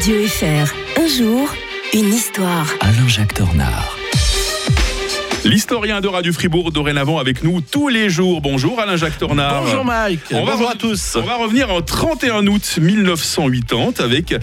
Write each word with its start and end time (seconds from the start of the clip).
Radio 0.00 0.26
FR. 0.26 0.72
Un 0.96 1.06
jour, 1.08 1.54
une 1.92 2.14
histoire. 2.14 2.66
Alain-Jacques 2.80 3.34
Tornard. 3.34 3.99
L'historien 5.42 6.02
de 6.02 6.06
Radio 6.08 6.34
Fribourg 6.34 6.70
dorénavant 6.70 7.18
avec 7.18 7.42
nous 7.42 7.62
tous 7.62 7.88
les 7.88 8.10
jours. 8.10 8.42
Bonjour 8.42 8.78
Alain-Jacques 8.78 9.16
Tornard. 9.16 9.62
Bonjour 9.64 9.84
Mike. 9.86 10.20
On 10.32 10.44
va 10.44 10.52
Bonjour 10.52 10.68
re- 10.68 10.72
à 10.72 10.76
tous. 10.76 11.16
On 11.16 11.22
va 11.22 11.36
revenir 11.36 11.70
en 11.72 11.80
31 11.80 12.46
août 12.46 12.78
1980 12.78 14.04
avec 14.04 14.34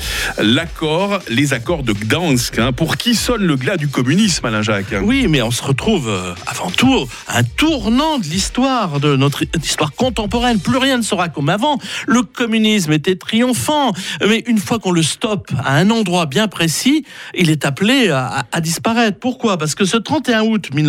l'accord, 0.41 1.19
les 1.29 1.53
accords 1.53 1.83
de 1.83 1.93
Gdansk. 1.93 2.57
hein. 2.57 2.71
pour 2.73 2.97
qui 2.97 3.13
sonne 3.13 3.43
le 3.43 3.55
glas 3.57 3.77
du 3.77 3.87
communisme, 3.89 4.43
Alain-Jacques 4.47 4.95
Oui, 5.03 5.27
mais 5.29 5.43
on 5.43 5.51
se 5.51 5.61
retrouve 5.61 6.09
euh, 6.09 6.33
avant 6.47 6.71
tout 6.71 7.05
à 7.27 7.37
un 7.39 7.43
tournant 7.43 8.17
de 8.17 8.23
l'histoire, 8.23 8.99
de 8.99 9.15
notre 9.15 9.43
histoire 9.63 9.93
contemporaine. 9.93 10.59
Plus 10.59 10.77
rien 10.77 10.97
ne 10.97 11.03
sera 11.03 11.29
comme 11.29 11.49
avant. 11.49 11.77
Le 12.07 12.23
communisme 12.23 12.91
était 12.91 13.15
triomphant, 13.15 13.93
mais 14.27 14.43
une 14.47 14.57
fois 14.57 14.79
qu'on 14.79 14.91
le 14.91 15.03
stoppe 15.03 15.51
à 15.63 15.75
un 15.75 15.91
endroit 15.91 16.25
bien 16.25 16.47
précis, 16.47 17.05
il 17.37 17.51
est 17.51 17.65
appelé 17.65 18.09
à, 18.09 18.25
à- 18.39 18.43
à 18.51 18.61
disparaître. 18.61 19.19
Pourquoi? 19.19 19.57
Parce 19.59 19.75
que 19.75 19.85
ce 19.85 19.97
31 19.97 20.41
août 20.41 20.69
1980, 20.73 20.86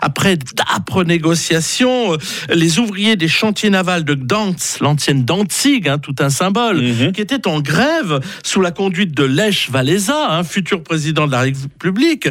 après 0.00 0.36
d'âpres 0.36 1.04
négociations, 1.04 2.14
euh, 2.14 2.16
les 2.54 2.78
ouvriers 2.78 3.16
des 3.16 3.28
chantiers 3.28 3.70
navals 3.70 4.04
de 4.04 4.14
Gdansk, 4.14 4.80
l'ancienne 4.80 5.24
Danzig, 5.24 5.88
hein, 5.88 5.98
tout 5.98 6.14
un 6.20 6.30
symbole, 6.30 6.80
Mhm. 6.82 7.12
qui 7.12 7.20
étaient 7.20 7.46
en 7.46 7.60
grève 7.60 8.20
sous 8.42 8.60
la 8.60 8.70
conduite 8.70 9.12
de 9.14 9.24
Lech 9.24 9.68
Walesa, 9.72 10.30
un 10.30 10.44
futur 10.44 10.82
président 10.82 11.26
de 11.26 11.32
la 11.32 11.40
République, 11.40 12.28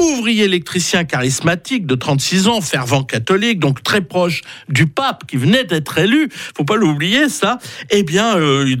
ouvrier 0.00 0.44
électricien 0.44 1.04
charismatique 1.04 1.86
de 1.86 1.94
36 1.94 2.48
ans, 2.48 2.60
fervent 2.60 3.04
catholique, 3.04 3.60
donc 3.60 3.82
très 3.82 4.00
proche 4.00 4.40
du 4.68 4.86
pape 4.86 5.26
qui 5.28 5.36
venait 5.36 5.64
d'être 5.64 5.96
élu, 5.98 6.28
faut 6.56 6.64
pas 6.64 6.76
l'oublier 6.76 7.28
ça, 7.28 7.58
eh 7.90 8.02
bien, 8.02 8.36
euh, 8.36 8.74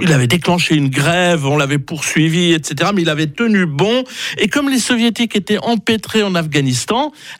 il 0.00 0.12
avait 0.12 0.26
déclenché 0.28 0.74
une 0.76 0.88
grève, 0.88 1.46
on 1.46 1.56
l'avait 1.56 1.78
poursuivi, 1.78 2.52
etc., 2.52 2.90
mais 2.94 3.02
il 3.02 3.08
avait 3.08 3.26
tenu 3.26 3.66
bon, 3.66 4.04
et 4.38 4.48
comme 4.48 4.68
les 4.68 4.78
soviétiques 4.78 5.34
étaient 5.34 5.58
empêtrés 5.58 6.22
en 6.22 6.34
Afghanistan, 6.34 6.58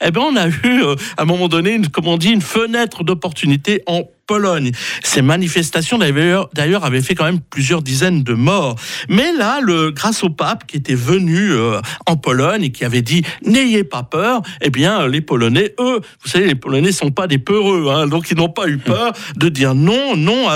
eh 0.05 0.11
bien, 0.11 0.22
on 0.22 0.36
a 0.36 0.48
eu, 0.48 0.83
euh, 0.83 0.97
à 1.17 1.22
un 1.22 1.25
moment 1.25 1.48
donné, 1.48 1.72
une, 1.72 1.89
comme 1.89 2.08
on 2.08 2.17
dit, 2.17 2.31
une 2.31 2.42
fenêtre 2.42 3.05
d'opportunité 3.05 3.83
en 3.86 4.03
Pologne. 4.29 4.73
Ces 5.03 5.23
manifestations 5.23 5.98
d'ailleurs 5.98 6.84
avaient 6.84 7.01
fait 7.01 7.15
quand 7.15 7.25
même 7.25 7.41
plusieurs 7.41 7.83
dizaines 7.83 8.23
de 8.23 8.35
morts. 8.35 8.77
Mais 9.09 9.33
là, 9.33 9.61
le, 9.62 9.91
grâce 9.91 10.23
au 10.23 10.29
pape 10.29 10.67
qui 10.67 10.77
était 10.77 10.95
venu 10.95 11.53
euh, 11.53 11.81
en 12.07 12.17
Pologne 12.17 12.65
et 12.65 12.70
qui 12.70 12.85
avait 12.85 13.01
dit 13.01 13.23
n'ayez 13.43 13.85
pas 13.85 14.03
peur, 14.03 14.43
eh 14.61 14.69
bien 14.69 15.09
les 15.09 15.23
Polonais, 15.23 15.75
eux, 15.81 16.01
vous 16.23 16.29
savez, 16.29 16.47
les 16.47 16.55
Polonais 16.55 16.93
sont 16.93 17.11
pas 17.11 17.27
des 17.27 17.39
peureux, 17.39 17.89
hein, 17.91 18.07
donc 18.07 18.31
ils 18.31 18.37
n'ont 18.37 18.51
pas 18.51 18.69
eu 18.69 18.77
peur 18.77 19.12
de 19.37 19.48
dire 19.48 19.75
non, 19.75 20.15
non 20.15 20.47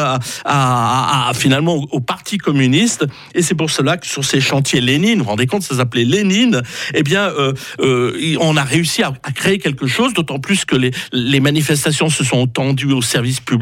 à, 0.44 1.32
finalement 1.34 1.76
au, 1.90 2.00
parti 2.00 2.36
communiste. 2.36 3.06
Et 3.34 3.40
c'est 3.40 3.54
pour 3.54 3.70
cela 3.70 3.96
que 3.96 4.06
sur 4.06 4.24
ces 4.24 4.42
chantiers 4.42 4.82
Lénine, 4.82 5.18
vous 5.18 5.24
vous 5.24 5.30
rendez 5.30 5.46
compte, 5.46 5.62
ça 5.62 5.76
s'appelait 5.76 6.04
Lénine, 6.04 6.60
eh 6.92 7.02
bien 7.02 7.30
euh, 7.30 7.54
euh, 7.80 8.36
on 8.38 8.58
a 8.58 8.64
réussi 8.64 9.02
à, 9.02 9.14
à 9.22 9.32
créer 9.32 9.58
quelque 9.58 9.86
chose, 9.86 10.12
d'autant 10.12 10.40
plus 10.40 10.66
que 10.66 10.76
les, 10.76 10.90
les 11.12 11.40
manifestations 11.40 12.10
se 12.10 12.22
sont 12.22 12.46
tendues 12.46 12.92
au 12.92 13.00
service 13.00 13.40
public 13.40 13.61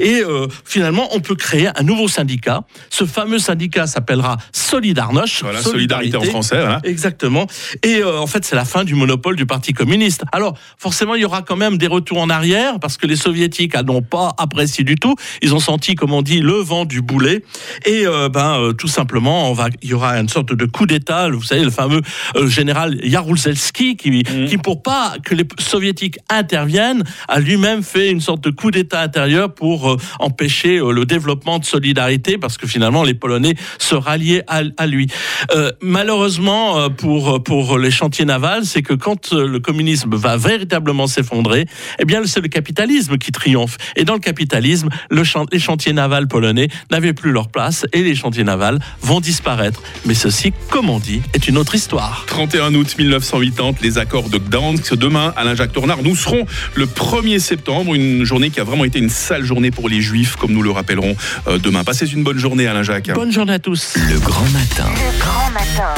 et 0.00 0.22
euh, 0.22 0.46
finalement 0.64 1.08
on 1.12 1.20
peut 1.20 1.34
créer 1.34 1.68
un 1.74 1.82
nouveau 1.82 2.08
syndicat. 2.08 2.62
Ce 2.90 3.04
fameux 3.04 3.38
syndicat 3.38 3.86
s'appellera 3.86 4.36
Solidarność. 4.52 5.42
Voilà, 5.42 5.62
solidarité 5.62 6.16
en 6.16 6.22
français. 6.22 6.60
voilà. 6.60 6.80
Exactement. 6.84 7.46
Et 7.82 7.98
euh, 7.98 8.18
en 8.18 8.26
fait, 8.26 8.44
c'est 8.44 8.56
la 8.56 8.64
fin 8.64 8.84
du 8.84 8.94
monopole 8.94 9.36
du 9.36 9.46
Parti 9.46 9.72
communiste. 9.72 10.24
Alors, 10.32 10.58
forcément, 10.78 11.14
il 11.14 11.22
y 11.22 11.24
aura 11.24 11.42
quand 11.42 11.56
même 11.56 11.78
des 11.78 11.86
retours 11.86 12.18
en 12.18 12.30
arrière 12.30 12.80
parce 12.80 12.96
que 12.96 13.06
les 13.06 13.16
soviétiques 13.16 13.76
n'ont 13.82 14.02
pas 14.02 14.34
apprécié 14.38 14.84
du 14.84 14.96
tout. 14.96 15.14
Ils 15.42 15.54
ont 15.54 15.60
senti, 15.60 15.94
comme 15.94 16.12
on 16.12 16.22
dit, 16.22 16.40
le 16.40 16.54
vent 16.54 16.84
du 16.84 17.02
boulet. 17.02 17.44
Et 17.86 18.06
euh, 18.06 18.28
ben, 18.28 18.72
tout 18.76 18.88
simplement, 18.88 19.50
on 19.50 19.54
va, 19.54 19.68
il 19.82 19.90
y 19.90 19.94
aura 19.94 20.18
une 20.18 20.28
sorte 20.28 20.52
de 20.52 20.64
coup 20.66 20.86
d'État. 20.86 21.28
Vous 21.28 21.42
savez, 21.42 21.64
le 21.64 21.70
fameux 21.70 22.02
général 22.46 22.98
Jaruzelski 23.02 23.96
qui, 23.96 24.22
qui, 24.22 24.58
pour 24.58 24.82
pas 24.82 25.14
que 25.24 25.34
les 25.34 25.44
soviétiques 25.58 26.18
interviennent, 26.28 27.04
a 27.28 27.40
lui-même 27.40 27.82
fait 27.82 28.10
une 28.10 28.20
sorte 28.20 28.42
de 28.42 28.50
coup 28.50 28.70
d'État 28.70 29.00
intérieur 29.00 29.27
pour 29.48 29.90
euh, 29.90 29.96
empêcher 30.18 30.78
euh, 30.78 30.92
le 30.92 31.04
développement 31.04 31.58
de 31.58 31.64
solidarité 31.64 32.38
parce 32.38 32.56
que 32.56 32.66
finalement, 32.66 33.02
les 33.02 33.14
Polonais 33.14 33.54
se 33.78 33.94
ralliaient 33.94 34.44
à, 34.46 34.62
à 34.76 34.86
lui. 34.86 35.08
Euh, 35.54 35.70
malheureusement, 35.80 36.78
euh, 36.78 36.88
pour, 36.88 37.42
pour 37.42 37.78
les 37.78 37.90
chantiers 37.90 38.24
navals, 38.24 38.64
c'est 38.64 38.82
que 38.82 38.94
quand 38.94 39.32
le 39.32 39.60
communisme 39.60 40.14
va 40.14 40.36
véritablement 40.36 41.06
s'effondrer, 41.06 41.66
eh 41.98 42.04
bien, 42.04 42.22
c'est 42.24 42.40
le 42.40 42.48
capitalisme 42.48 43.18
qui 43.18 43.32
triomphe. 43.32 43.76
Et 43.96 44.04
dans 44.04 44.14
le 44.14 44.20
capitalisme, 44.20 44.88
le 45.10 45.22
les 45.52 45.58
chantiers 45.58 45.92
navals 45.92 46.26
polonais 46.26 46.68
n'avaient 46.90 47.12
plus 47.12 47.32
leur 47.32 47.48
place 47.48 47.86
et 47.92 48.02
les 48.02 48.14
chantiers 48.14 48.44
navals 48.44 48.78
vont 49.02 49.20
disparaître. 49.20 49.82
Mais 50.06 50.14
ceci, 50.14 50.52
comme 50.70 50.88
on 50.90 50.98
dit, 50.98 51.20
est 51.34 51.48
une 51.48 51.58
autre 51.58 51.74
histoire. 51.74 52.24
31 52.26 52.74
août 52.74 52.94
1980, 52.98 53.78
les 53.82 53.98
accords 53.98 54.30
de 54.30 54.38
Gdansk. 54.38 54.94
Demain, 54.94 55.32
Alain-Jacques 55.36 55.72
Tornard, 55.72 56.02
nous 56.02 56.16
serons 56.16 56.46
le 56.74 56.86
1er 56.86 57.38
septembre, 57.38 57.94
une 57.94 58.24
journée 58.24 58.50
qui 58.50 58.60
a 58.60 58.64
vraiment 58.64 58.84
été 58.84 58.98
une 58.98 59.10
sale 59.18 59.44
journée 59.44 59.70
pour 59.70 59.88
les 59.88 60.00
Juifs, 60.00 60.36
comme 60.36 60.52
nous 60.52 60.62
le 60.62 60.70
rappellerons 60.70 61.16
euh, 61.46 61.58
demain. 61.58 61.84
Passez 61.84 62.12
une 62.12 62.22
bonne 62.22 62.38
journée, 62.38 62.66
Alain-Jacques. 62.66 63.12
Bonne 63.12 63.32
journée 63.32 63.54
à 63.54 63.58
tous. 63.58 63.94
Le 63.96 64.18
grand 64.18 64.48
matin. 64.50 64.90
Le 64.94 65.18
grand 65.18 65.50
matin. 65.50 65.94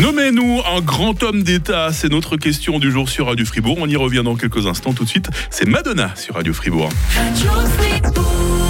Nommez-nous 0.00 0.60
un 0.74 0.80
grand 0.80 1.22
homme 1.22 1.42
d'État, 1.42 1.90
c'est 1.92 2.10
notre 2.10 2.36
question 2.36 2.78
du 2.78 2.92
jour 2.92 3.08
sur 3.08 3.26
Radio 3.26 3.44
Fribourg. 3.44 3.78
On 3.80 3.88
y 3.88 3.96
revient 3.96 4.22
dans 4.24 4.36
quelques 4.36 4.66
instants. 4.66 4.92
Tout 4.92 5.04
de 5.04 5.08
suite, 5.08 5.28
c'est 5.50 5.66
Madonna 5.66 6.12
sur 6.14 6.36
Radio 6.36 6.52
Fribourg. 6.52 6.90
¿Cómo 8.08 8.67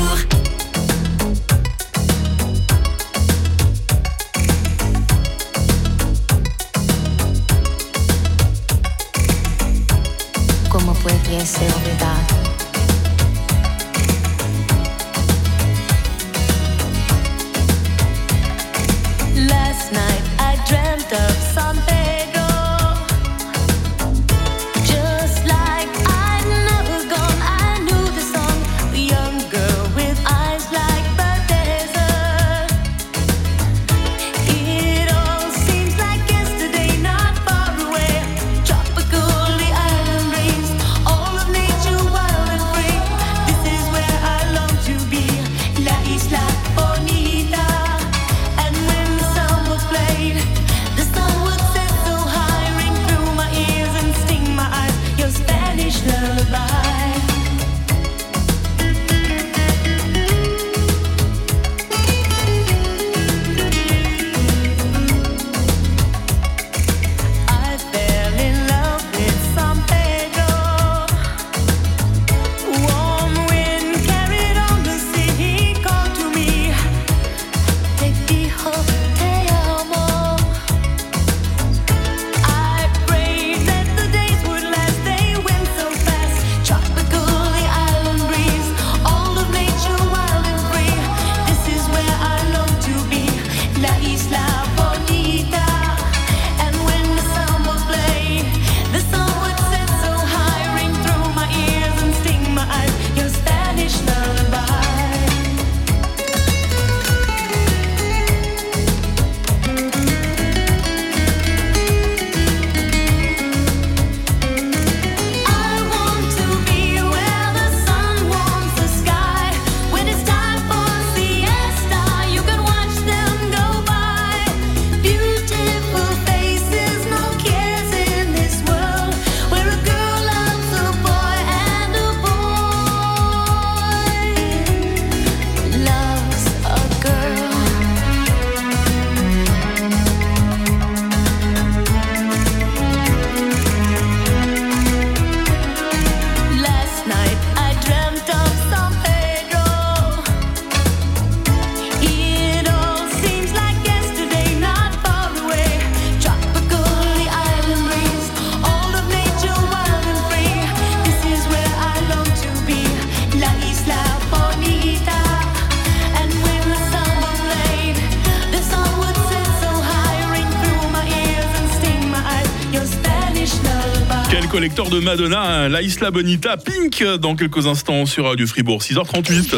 collector 174.48 174.88
de 174.88 175.00
Madonna, 175.00 175.40
hein, 175.42 175.68
La 175.68 175.82
Isla 175.82 176.10
Bonita, 176.10 176.56
Pink, 176.56 177.04
dans 177.20 177.36
quelques 177.36 177.66
instants 177.66 178.06
sur 178.06 178.24
Radio 178.24 178.46
Fribourg, 178.46 178.80
6h38. 178.80 179.54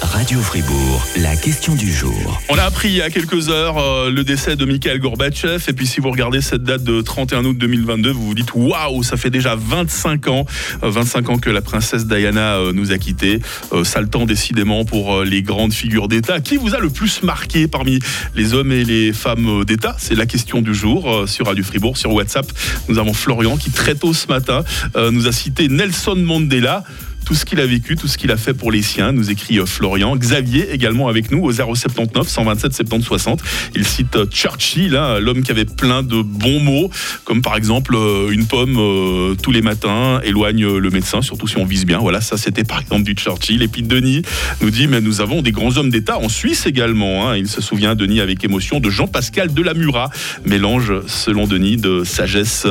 Radio 0.00 0.40
Fribourg, 0.40 1.06
la 1.16 1.36
question 1.36 1.74
du 1.74 1.92
jour. 1.92 2.40
On 2.48 2.56
a 2.56 2.62
appris 2.62 2.88
il 2.88 2.94
y 2.94 3.02
a 3.02 3.10
quelques 3.10 3.48
heures 3.48 3.78
euh, 3.78 4.10
le 4.10 4.22
décès 4.22 4.54
de 4.54 4.64
Mikhail 4.64 4.98
Gorbatchev. 5.00 5.64
Et 5.68 5.72
puis, 5.72 5.86
si 5.86 6.00
vous 6.00 6.10
regardez 6.10 6.40
cette 6.40 6.62
date 6.62 6.84
de 6.84 7.00
31 7.02 7.44
août 7.44 7.58
2022, 7.58 8.12
vous 8.12 8.26
vous 8.28 8.34
dites 8.34 8.54
waouh, 8.54 9.02
ça 9.02 9.16
fait 9.16 9.30
déjà 9.30 9.56
25 9.56 10.28
ans, 10.28 10.46
euh, 10.82 10.90
25 10.90 11.30
ans 11.30 11.38
que 11.38 11.50
la 11.50 11.60
princesse 11.62 12.06
Diana 12.06 12.56
euh, 12.56 12.72
nous 12.72 12.92
a 12.92 12.98
quittés. 12.98 13.40
Euh, 13.72 13.84
ça 13.84 14.00
le 14.00 14.08
temps 14.08 14.24
décidément 14.24 14.84
pour 14.84 15.16
euh, 15.16 15.24
les 15.24 15.42
grandes 15.42 15.72
figures 15.72 16.08
d'État. 16.08 16.40
Qui 16.40 16.56
vous 16.56 16.74
a 16.74 16.78
le 16.78 16.90
plus 16.90 17.22
marqué 17.22 17.66
parmi 17.66 17.98
les 18.34 18.54
hommes 18.54 18.72
et 18.72 18.84
les 18.84 19.12
femmes 19.12 19.62
euh, 19.62 19.64
d'État? 19.64 19.96
C'est 19.98 20.14
la 20.14 20.26
question 20.26 20.62
du 20.62 20.74
jour 20.74 21.10
euh, 21.12 21.26
sur 21.26 21.46
Radio 21.46 21.64
Fribourg, 21.64 21.96
sur 21.96 22.12
WhatsApp. 22.12 22.46
Nous 22.88 22.98
avons 22.98 23.12
Florian 23.14 23.56
qui 23.56 23.70
très 23.72 23.94
tôt 23.94 24.14
ce 24.14 24.28
matin 24.28 24.64
euh, 24.96 25.10
nous 25.10 25.26
a 25.26 25.32
cité 25.32 25.68
Nelson 25.68 26.16
Mandela 26.16 26.84
tout 27.28 27.34
ce 27.34 27.44
qu'il 27.44 27.60
a 27.60 27.66
vécu, 27.66 27.94
tout 27.94 28.08
ce 28.08 28.16
qu'il 28.16 28.30
a 28.30 28.38
fait 28.38 28.54
pour 28.54 28.72
les 28.72 28.80
siens, 28.80 29.12
nous 29.12 29.30
écrit 29.30 29.58
euh, 29.58 29.66
Florian. 29.66 30.16
Xavier 30.16 30.72
également 30.72 31.08
avec 31.08 31.30
nous 31.30 31.44
au 31.44 31.52
079 31.52 32.26
127 32.26 32.72
70 32.72 33.04
60. 33.04 33.42
Il 33.76 33.86
cite 33.86 34.16
euh, 34.16 34.24
Churchill, 34.24 34.96
hein, 34.96 35.18
l'homme 35.20 35.42
qui 35.42 35.50
avait 35.50 35.66
plein 35.66 36.02
de 36.02 36.22
bons 36.22 36.58
mots, 36.58 36.90
comme 37.24 37.42
par 37.42 37.56
exemple 37.56 37.94
euh, 37.96 38.30
une 38.30 38.46
pomme 38.46 39.36
tous 39.42 39.52
les 39.52 39.60
matins 39.60 40.22
éloigne 40.24 40.78
le 40.78 40.88
médecin, 40.88 41.20
surtout 41.20 41.46
si 41.46 41.58
on 41.58 41.66
vise 41.66 41.84
bien. 41.84 41.98
Voilà, 41.98 42.22
ça 42.22 42.38
c'était 42.38 42.64
par 42.64 42.80
exemple 42.80 43.02
du 43.02 43.12
Churchill. 43.12 43.62
Et 43.62 43.68
puis 43.68 43.82
Denis 43.82 44.22
nous 44.62 44.70
dit, 44.70 44.86
mais 44.86 45.02
nous 45.02 45.20
avons 45.20 45.42
des 45.42 45.52
grands 45.52 45.76
hommes 45.76 45.90
d'État 45.90 46.16
en 46.18 46.30
Suisse 46.30 46.64
également. 46.64 47.28
hein. 47.28 47.36
Il 47.36 47.46
se 47.46 47.60
souvient, 47.60 47.94
Denis, 47.94 48.20
avec 48.20 48.42
émotion, 48.42 48.80
de 48.80 48.88
Jean-Pascal 48.88 49.52
Delamura, 49.52 50.08
mélange, 50.46 50.94
selon 51.06 51.46
Denis, 51.46 51.76
de 51.76 52.04
sagesse, 52.04 52.66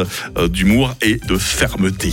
d'humour 0.49 0.95
et 1.03 1.19
de 1.27 1.37
fermeté. 1.37 2.11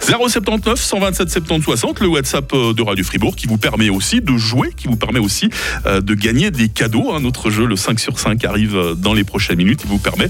079 0.00 0.80
127 0.80 1.30
70 1.30 1.62
60, 1.62 1.83
le 2.00 2.06
WhatsApp 2.06 2.52
euh, 2.54 2.72
de 2.72 2.82
Radio 2.82 3.04
Fribourg 3.04 3.36
qui 3.36 3.46
vous 3.46 3.58
permet 3.58 3.90
aussi 3.90 4.20
de 4.20 4.36
jouer, 4.36 4.70
qui 4.74 4.88
vous 4.88 4.96
permet 4.96 5.18
aussi 5.18 5.50
euh, 5.86 6.00
de 6.00 6.14
gagner 6.14 6.50
des 6.50 6.68
cadeaux. 6.68 7.12
hein. 7.12 7.20
Notre 7.20 7.50
jeu, 7.50 7.66
le 7.66 7.76
5 7.76 8.00
sur 8.00 8.18
5, 8.18 8.42
arrive 8.44 8.74
euh, 8.74 8.94
dans 8.94 9.12
les 9.12 9.24
prochaines 9.24 9.58
minutes. 9.58 9.82
Il 9.84 9.90
vous 9.90 9.98
permet 9.98 10.28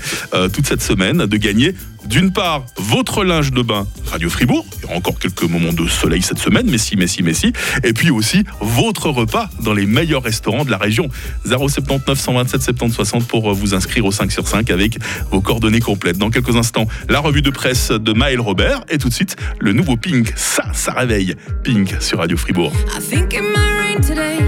toute 0.52 0.66
cette 0.66 0.82
semaine 0.82 1.26
de 1.26 1.36
gagner 1.36 1.74
d'une 2.06 2.32
part 2.32 2.64
votre 2.76 3.24
linge 3.24 3.52
de 3.52 3.62
bain 3.62 3.86
Radio 4.06 4.28
Fribourg. 4.28 4.66
Il 4.76 4.82
y 4.82 4.84
aura 4.84 4.96
encore 4.96 5.18
quelques 5.18 5.42
moments 5.42 5.72
de 5.72 5.86
soleil 5.86 6.22
cette 6.22 6.38
semaine, 6.38 6.66
mais 6.70 6.78
si, 6.78 6.96
mais 6.96 7.06
si, 7.06 7.22
mais 7.22 7.34
si. 7.34 7.52
Et 7.82 7.92
puis 7.92 8.10
aussi 8.10 8.44
votre 8.60 9.10
repas 9.10 9.48
dans 9.60 9.72
les 9.72 9.86
meilleurs 9.86 10.22
restaurants 10.22 10.64
de 10.64 10.70
la 10.70 10.78
région. 10.78 11.08
079 11.46 12.18
127 12.18 12.62
70 12.62 12.94
60 12.94 13.26
pour 13.26 13.52
vous 13.52 13.74
inscrire 13.74 14.04
au 14.04 14.12
5 14.12 14.30
sur 14.30 14.46
5 14.46 14.70
avec 14.70 14.98
vos 15.30 15.40
coordonnées 15.40 15.80
complètes. 15.80 16.18
Dans 16.18 16.30
quelques 16.30 16.56
instants, 16.56 16.86
la 17.08 17.20
revue 17.20 17.42
de 17.42 17.50
presse 17.50 17.90
de 17.90 18.12
Maël 18.12 18.40
Robert 18.40 18.84
et 18.88 18.98
tout 18.98 19.08
de 19.08 19.14
suite 19.14 19.36
le 19.58 19.72
nouveau 19.72 19.96
Pink. 19.96 20.32
Ça, 20.36 20.64
ça 20.72 20.92
réveille. 20.92 21.34
Pink 21.62 21.96
sur 22.00 22.18
Radio 22.18 22.36
Fribourg. 22.36 22.72
I 22.96 23.00
think 23.00 23.32
it 23.32 23.42
might 23.42 23.74
rain 23.78 24.00
today. 24.00 24.38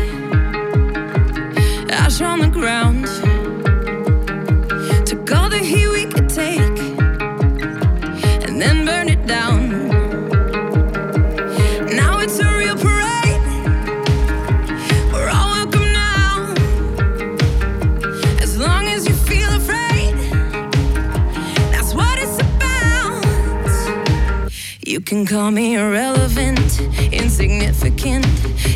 Can 25.07 25.25
call 25.25 25.53
me 25.53 25.77
irrelevant, 25.77 26.81
insignificant. 27.13 28.27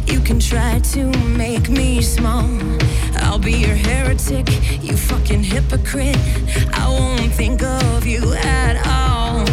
You 0.07 0.21
can 0.21 0.39
try 0.39 0.79
to 0.93 1.07
make 1.37 1.69
me 1.69 2.01
small. 2.01 2.49
I'll 3.17 3.41
be 3.41 3.55
your 3.55 3.75
heretic, 3.75 4.47
you 4.81 4.97
fucking 4.97 5.43
hypocrite. 5.43 6.17
I 6.73 6.87
won't 6.89 7.33
think 7.33 7.65
of 7.65 8.07
you 8.07 8.33
at 8.35 8.77
all. 8.87 9.45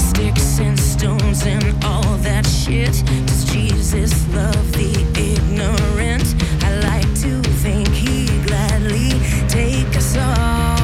Sticks 0.00 0.58
and 0.58 0.78
stones 0.78 1.46
and 1.46 1.64
all 1.84 2.16
that 2.28 2.44
shit. 2.44 2.94
Does 3.28 3.44
Jesus 3.44 4.12
love 4.34 4.72
the 4.72 4.90
ignorant? 5.16 6.34
I 6.64 6.74
like 6.90 7.10
to 7.22 7.40
think 7.62 7.86
he 7.88 8.26
gladly 8.46 9.10
take 9.48 9.96
us 9.96 10.16
all. 10.16 10.76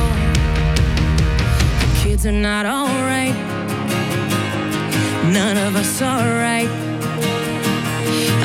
The 1.81 2.01
kids 2.01 2.27
are 2.27 2.31
not 2.31 2.65
alright. 2.65 3.20
None 5.33 5.57
of 5.59 5.77
us 5.77 6.03
are 6.03 6.29
right. 6.35 6.69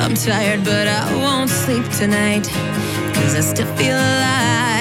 I'm 0.04 0.14
tired, 0.14 0.64
but 0.64 0.88
I 0.88 1.16
won't 1.16 1.50
sleep 1.50 1.84
tonight. 1.90 2.48
Cause 3.16 3.34
I 3.34 3.42
still 3.42 3.76
feel 3.76 3.96
alive. 3.96 4.75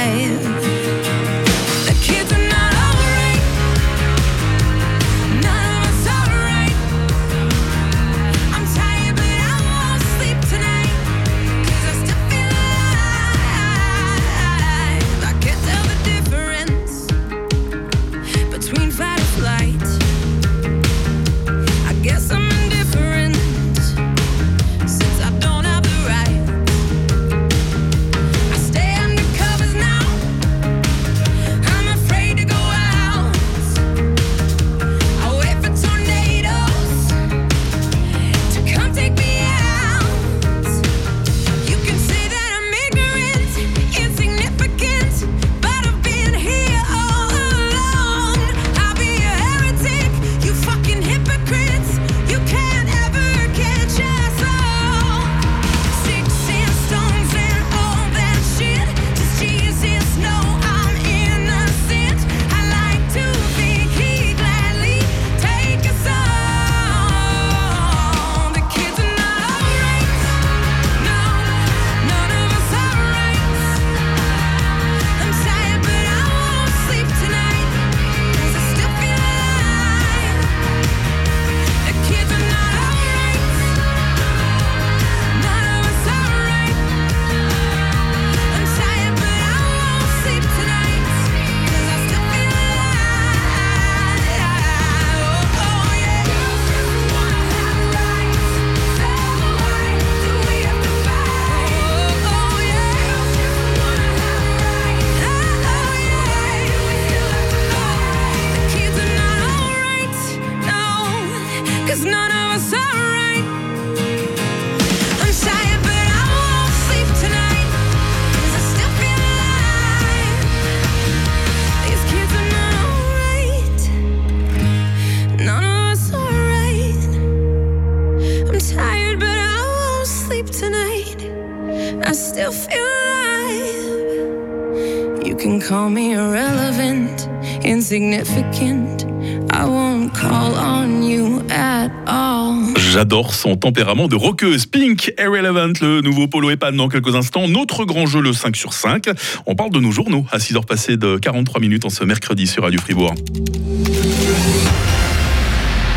Son 143.35 143.57
tempérament 143.57 144.09
de 144.09 144.17
rockeuse. 144.17 144.67
Pink, 144.67 145.13
Irrelevant, 145.19 145.73
le 145.81 146.01
nouveau 146.01 146.27
Polo 146.29 146.51
et 146.51 146.57
Pan 146.57 146.73
dans 146.73 146.89
quelques 146.89 147.15
instants. 147.15 147.49
Notre 147.49 147.85
grand 147.85 148.07
jeu, 148.07 148.21
le 148.21 148.33
5 148.33 148.57
sur 148.57 148.73
5. 148.73 149.11
On 149.47 149.55
parle 149.55 149.71
de 149.71 149.81
nos 149.81 149.91
journaux 149.91 150.25
à 150.33 150.39
6h 150.39 150.65
passées 150.65 150.97
de 150.97 151.17
43 151.17 151.61
minutes 151.61 151.85
en 151.85 151.91
ce 151.91 152.05
mercredi 152.05 152.47
sur 152.47 152.63
Radio 152.63 152.81
Fribourg. 152.81 153.15